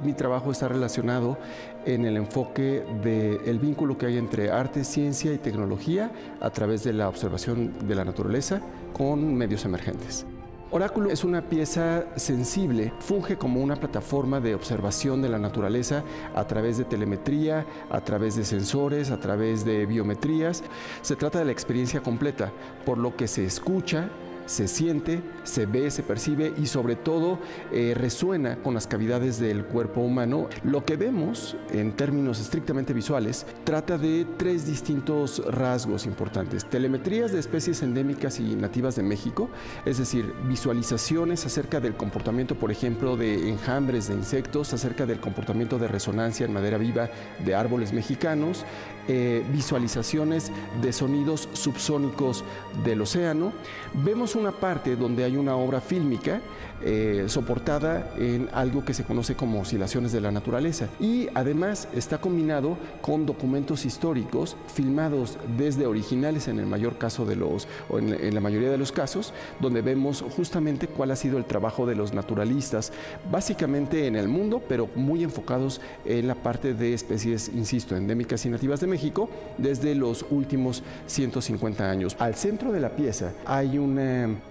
Mi 0.00 0.12
trabajo 0.12 0.52
está 0.52 0.68
relacionado 0.68 1.36
en 1.84 2.04
el 2.04 2.16
enfoque 2.16 2.84
del 3.02 3.58
vínculo 3.58 3.98
que 3.98 4.06
hay 4.06 4.18
entre 4.18 4.50
arte, 4.50 4.84
ciencia 4.84 5.32
y 5.32 5.38
tecnología 5.38 6.12
a 6.40 6.50
través 6.50 6.84
de 6.84 6.92
la 6.92 7.08
observación 7.08 7.88
de 7.88 7.94
la 7.96 8.04
naturaleza 8.04 8.62
con 8.92 9.34
medios 9.34 9.64
emergentes. 9.64 10.24
Oráculo 10.72 11.10
es 11.10 11.24
una 11.24 11.42
pieza 11.42 12.04
sensible, 12.14 12.92
funge 13.00 13.36
como 13.36 13.60
una 13.60 13.74
plataforma 13.74 14.38
de 14.38 14.54
observación 14.54 15.20
de 15.20 15.28
la 15.28 15.40
naturaleza 15.40 16.04
a 16.32 16.46
través 16.46 16.78
de 16.78 16.84
telemetría, 16.84 17.66
a 17.90 18.00
través 18.02 18.36
de 18.36 18.44
sensores, 18.44 19.10
a 19.10 19.18
través 19.18 19.64
de 19.64 19.84
biometrías. 19.84 20.62
Se 21.02 21.16
trata 21.16 21.40
de 21.40 21.46
la 21.46 21.50
experiencia 21.50 22.04
completa, 22.04 22.52
por 22.86 22.98
lo 22.98 23.16
que 23.16 23.26
se 23.26 23.44
escucha, 23.44 24.10
se 24.50 24.66
siente, 24.66 25.22
se 25.44 25.64
ve, 25.64 25.92
se 25.92 26.02
percibe 26.02 26.52
y 26.58 26.66
sobre 26.66 26.96
todo 26.96 27.38
eh, 27.72 27.94
resuena 27.96 28.56
con 28.56 28.74
las 28.74 28.88
cavidades 28.88 29.38
del 29.38 29.64
cuerpo 29.64 30.00
humano. 30.00 30.48
Lo 30.64 30.84
que 30.84 30.96
vemos 30.96 31.56
en 31.70 31.92
términos 31.92 32.40
estrictamente 32.40 32.92
visuales 32.92 33.46
trata 33.62 33.96
de 33.96 34.26
tres 34.38 34.66
distintos 34.66 35.40
rasgos 35.46 36.04
importantes. 36.04 36.68
Telemetrías 36.68 37.30
de 37.30 37.38
especies 37.38 37.80
endémicas 37.82 38.40
y 38.40 38.56
nativas 38.56 38.96
de 38.96 39.04
México, 39.04 39.48
es 39.84 39.98
decir, 39.98 40.34
visualizaciones 40.48 41.46
acerca 41.46 41.78
del 41.78 41.94
comportamiento, 41.94 42.56
por 42.56 42.72
ejemplo, 42.72 43.16
de 43.16 43.50
enjambres 43.50 44.08
de 44.08 44.14
insectos, 44.14 44.74
acerca 44.74 45.06
del 45.06 45.20
comportamiento 45.20 45.78
de 45.78 45.86
resonancia 45.86 46.44
en 46.44 46.52
madera 46.52 46.76
viva 46.76 47.08
de 47.44 47.54
árboles 47.54 47.92
mexicanos, 47.92 48.64
eh, 49.06 49.44
visualizaciones 49.52 50.50
de 50.82 50.92
sonidos 50.92 51.48
subsónicos 51.52 52.44
del 52.84 53.00
océano. 53.00 53.52
Vemos 53.94 54.34
una 54.40 54.52
parte 54.52 54.96
donde 54.96 55.24
hay 55.24 55.36
una 55.36 55.54
obra 55.54 55.80
fílmica 55.80 56.40
eh, 56.82 57.24
soportada 57.26 58.14
en 58.16 58.48
algo 58.52 58.86
que 58.86 58.94
se 58.94 59.04
conoce 59.04 59.34
como 59.34 59.60
oscilaciones 59.60 60.12
de 60.12 60.20
la 60.22 60.30
naturaleza. 60.30 60.88
Y 60.98 61.28
además 61.34 61.88
está 61.94 62.18
combinado 62.18 62.78
con 63.02 63.26
documentos 63.26 63.84
históricos 63.84 64.56
filmados 64.66 65.36
desde 65.58 65.84
originales 65.84 66.48
en 66.48 66.58
el 66.58 66.64
mayor 66.64 66.96
caso 66.96 67.26
de 67.26 67.36
los, 67.36 67.68
o 67.90 67.98
en, 67.98 68.34
la 68.34 68.40
mayoría 68.40 68.70
de 68.70 68.78
los 68.78 68.92
casos, 68.92 69.34
donde 69.60 69.82
vemos 69.82 70.24
justamente 70.34 70.86
cuál 70.88 71.10
ha 71.10 71.16
sido 71.16 71.36
el 71.36 71.44
trabajo 71.44 71.84
de 71.84 71.94
los 71.94 72.14
naturalistas, 72.14 72.92
básicamente 73.30 74.06
en 74.06 74.16
el 74.16 74.28
mundo, 74.28 74.62
pero 74.66 74.88
muy 74.94 75.22
enfocados 75.22 75.82
en 76.06 76.28
la 76.28 76.34
parte 76.34 76.72
de 76.72 76.94
especies, 76.94 77.50
insisto, 77.54 77.94
endémicas 77.94 78.46
y 78.46 78.48
nativas 78.48 78.80
de 78.80 78.86
México, 78.86 79.28
desde 79.58 79.94
los 79.94 80.24
últimos 80.30 80.82
150 81.08 81.90
años. 81.90 82.16
Al 82.18 82.36
centro 82.36 82.72
de 82.72 82.80
la 82.80 82.96
pieza 82.96 83.34
hay 83.44 83.76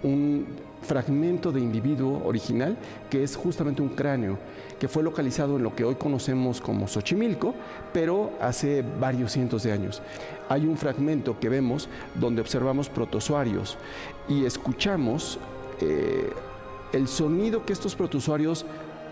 un 0.03 0.45
fragmento 0.81 1.51
de 1.51 1.59
individuo 1.59 2.21
original 2.25 2.77
que 3.09 3.23
es 3.23 3.35
justamente 3.35 3.81
un 3.81 3.89
cráneo 3.89 4.37
que 4.79 4.87
fue 4.87 5.03
localizado 5.03 5.57
en 5.57 5.63
lo 5.63 5.75
que 5.75 5.83
hoy 5.83 5.95
conocemos 5.95 6.61
como 6.61 6.87
Xochimilco, 6.87 7.53
pero 7.91 8.31
hace 8.39 8.83
varios 8.99 9.33
cientos 9.33 9.63
de 9.63 9.73
años. 9.73 10.01
Hay 10.47 10.65
un 10.65 10.77
fragmento 10.77 11.37
que 11.39 11.49
vemos 11.49 11.89
donde 12.15 12.41
observamos 12.41 12.87
protozoarios 12.87 13.77
y 14.29 14.45
escuchamos 14.45 15.37
eh, 15.81 16.31
el 16.93 17.07
sonido 17.07 17.65
que 17.65 17.73
estos 17.73 17.95
protozoarios 17.95 18.65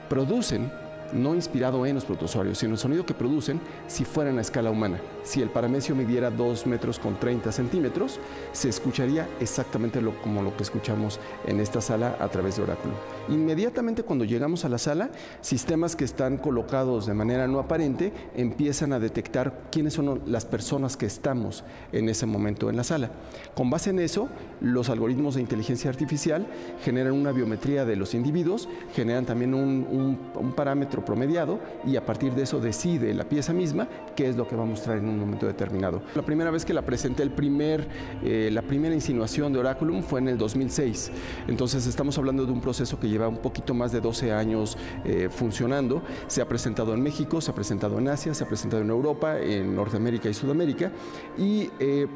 producen 0.10 0.72
no 1.14 1.36
inspirado 1.36 1.86
en 1.86 1.96
los 1.96 2.06
protozoarios, 2.06 2.58
sino 2.58 2.74
el 2.74 2.80
sonido 2.80 3.06
que 3.06 3.14
producen 3.14 3.60
si 3.88 4.06
fueran 4.06 4.38
a 4.38 4.42
escala 4.42 4.72
humana. 4.72 5.00
Si 5.28 5.42
el 5.42 5.50
paramecio 5.50 5.94
midiera 5.94 6.32
2 6.32 6.68
metros 6.68 7.00
con 7.00 7.20
30 7.20 7.52
centímetros, 7.52 8.18
se 8.54 8.70
escucharía 8.70 9.28
exactamente 9.42 10.00
lo, 10.00 10.14
como 10.22 10.42
lo 10.42 10.56
que 10.56 10.64
escuchamos 10.64 11.20
en 11.46 11.60
esta 11.60 11.82
sala 11.82 12.16
a 12.22 12.30
través 12.30 12.56
de 12.56 12.64
Oráculo. 12.64 12.94
Inmediatamente 13.28 14.04
cuando 14.04 14.24
llegamos 14.24 14.64
a 14.64 14.70
la 14.70 14.78
sala, 14.78 15.10
sistemas 15.42 15.98
que 15.98 16.06
están 16.06 16.38
colocados 16.38 17.08
de 17.08 17.14
manera 17.14 17.46
no 17.46 17.60
aparente 17.60 18.14
empiezan 18.38 18.94
a 18.94 19.00
detectar 19.00 19.64
quiénes 19.70 19.96
son 19.96 20.22
las 20.28 20.46
personas 20.46 20.96
que 20.96 21.08
estamos 21.08 21.66
en 21.92 22.08
ese 22.08 22.26
momento 22.26 22.70
en 22.70 22.78
la 22.78 22.86
sala. 22.86 23.12
Con 23.54 23.70
base 23.70 23.90
en 23.90 24.00
eso, 24.00 24.30
los 24.62 24.90
algoritmos 24.90 25.36
de 25.36 25.42
inteligencia 25.42 25.90
artificial 25.90 26.48
generan 26.86 27.12
una 27.12 27.34
biometría 27.34 27.84
de 27.84 27.98
los 27.98 28.14
individuos, 28.14 28.70
generan 28.96 29.26
también 29.26 29.54
un, 29.54 30.18
un 30.36 30.54
parámetro 30.54 31.04
promediado 31.04 31.60
y 31.86 31.98
a 31.98 32.06
partir 32.06 32.32
de 32.32 32.44
eso 32.44 32.62
decide 32.62 33.14
la 33.14 33.26
pieza 33.26 33.52
misma 33.52 33.90
qué 34.16 34.30
es 34.30 34.38
lo 34.38 34.48
que 34.48 34.56
va 34.56 34.64
a 34.64 34.68
mostrar 34.68 34.98
en 35.00 35.10
un 35.10 35.17
momento 35.18 35.46
determinado. 35.46 36.02
La 36.16 36.24
primera 36.24 36.52
vez 36.52 36.66
que 36.66 36.74
la 36.74 36.84
presenté, 36.84 37.24
el 37.24 37.32
primer, 37.32 37.88
eh, 38.24 38.50
la 38.52 38.62
primera 38.62 38.94
insinuación 38.94 39.54
de 39.54 39.60
Oraculum 39.60 40.04
fue 40.04 40.20
en 40.20 40.30
el 40.30 40.38
2006. 40.38 41.12
Entonces 41.48 41.88
estamos 41.88 42.18
hablando 42.18 42.46
de 42.46 42.52
un 42.52 42.62
proceso 42.62 43.00
que 43.00 43.10
lleva 43.10 43.28
un 43.28 43.38
poquito 43.38 43.74
más 43.74 43.92
de 43.92 44.02
12 44.02 44.32
años 44.32 44.78
eh, 45.06 45.30
funcionando. 45.30 46.02
Se 46.28 46.42
ha 46.42 46.48
presentado 46.48 46.94
en 46.94 47.02
México, 47.02 47.42
se 47.42 47.52
ha 47.52 47.56
presentado 47.56 47.98
en 48.00 48.08
Asia, 48.08 48.34
se 48.34 48.44
ha 48.44 48.48
presentado 48.48 48.82
en 48.82 48.90
Europa, 48.90 49.40
en 49.40 49.76
Norteamérica 49.76 50.30
y 50.30 50.34
Sudamérica 50.34 50.92
y 51.38 51.70
eh, 51.80 52.08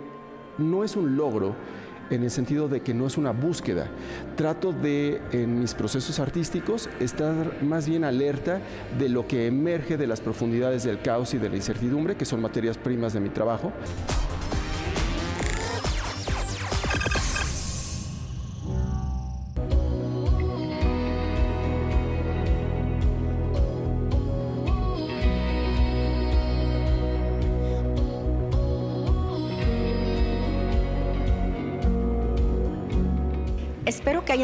no 0.57 0.83
es 0.83 0.95
un 0.95 1.15
logro 1.15 1.55
en 2.11 2.23
el 2.23 2.31
sentido 2.31 2.67
de 2.67 2.81
que 2.81 2.93
no 2.93 3.07
es 3.07 3.17
una 3.17 3.31
búsqueda. 3.31 3.87
Trato 4.35 4.73
de, 4.73 5.21
en 5.31 5.59
mis 5.59 5.73
procesos 5.73 6.19
artísticos, 6.19 6.89
estar 6.99 7.63
más 7.63 7.87
bien 7.87 8.03
alerta 8.03 8.59
de 8.99 9.09
lo 9.09 9.27
que 9.27 9.47
emerge 9.47 9.97
de 9.97 10.07
las 10.07 10.21
profundidades 10.21 10.83
del 10.83 11.01
caos 11.01 11.33
y 11.33 11.37
de 11.37 11.49
la 11.49 11.55
incertidumbre, 11.55 12.15
que 12.15 12.25
son 12.25 12.41
materias 12.41 12.77
primas 12.77 13.13
de 13.13 13.19
mi 13.19 13.29
trabajo. 13.29 13.71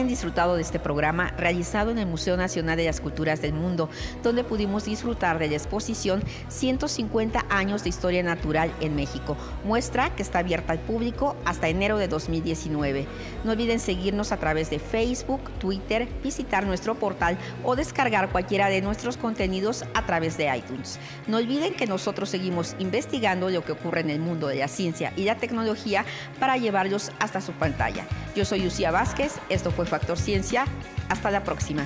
Disfrutado 0.07 0.55
de 0.55 0.61
este 0.61 0.79
programa 0.79 1.33
realizado 1.37 1.91
en 1.91 1.97
el 1.97 2.05
Museo 2.05 2.37
Nacional 2.37 2.77
de 2.77 2.85
las 2.85 3.01
Culturas 3.01 3.41
del 3.41 3.53
Mundo, 3.53 3.89
donde 4.23 4.43
pudimos 4.43 4.85
disfrutar 4.85 5.39
de 5.39 5.47
la 5.47 5.55
exposición 5.55 6.23
150 6.49 7.45
años 7.49 7.83
de 7.83 7.89
historia 7.89 8.23
natural 8.23 8.71
en 8.81 8.95
México, 8.95 9.37
muestra 9.63 10.15
que 10.15 10.21
está 10.21 10.39
abierta 10.39 10.73
al 10.73 10.79
público 10.79 11.35
hasta 11.45 11.67
enero 11.67 11.97
de 11.97 12.07
2019. 12.07 13.07
No 13.43 13.51
olviden 13.51 13.79
seguirnos 13.79 14.31
a 14.31 14.37
través 14.37 14.69
de 14.69 14.79
Facebook, 14.79 15.41
Twitter, 15.59 16.07
visitar 16.23 16.65
nuestro 16.65 16.95
portal 16.95 17.37
o 17.63 17.75
descargar 17.75 18.29
cualquiera 18.29 18.69
de 18.69 18.81
nuestros 18.81 19.17
contenidos 19.17 19.85
a 19.93 20.05
través 20.05 20.37
de 20.37 20.55
iTunes. 20.55 20.99
No 21.27 21.37
olviden 21.37 21.73
que 21.73 21.87
nosotros 21.87 22.29
seguimos 22.29 22.75
investigando 22.79 23.49
lo 23.49 23.63
que 23.63 23.71
ocurre 23.71 24.01
en 24.01 24.09
el 24.09 24.19
mundo 24.19 24.47
de 24.47 24.55
la 24.55 24.67
ciencia 24.67 25.13
y 25.15 25.23
la 25.23 25.35
tecnología 25.35 26.05
para 26.39 26.57
llevarlos 26.57 27.11
hasta 27.19 27.41
su 27.41 27.51
pantalla. 27.53 28.05
Yo 28.35 28.45
soy 28.45 28.61
Lucía 28.61 28.91
Vázquez, 28.91 29.33
esto 29.49 29.71
fue 29.71 29.85
Factor 29.97 30.19
Ciencia. 30.19 30.65
Hasta 31.09 31.31
la 31.31 31.43
próxima. 31.43 31.83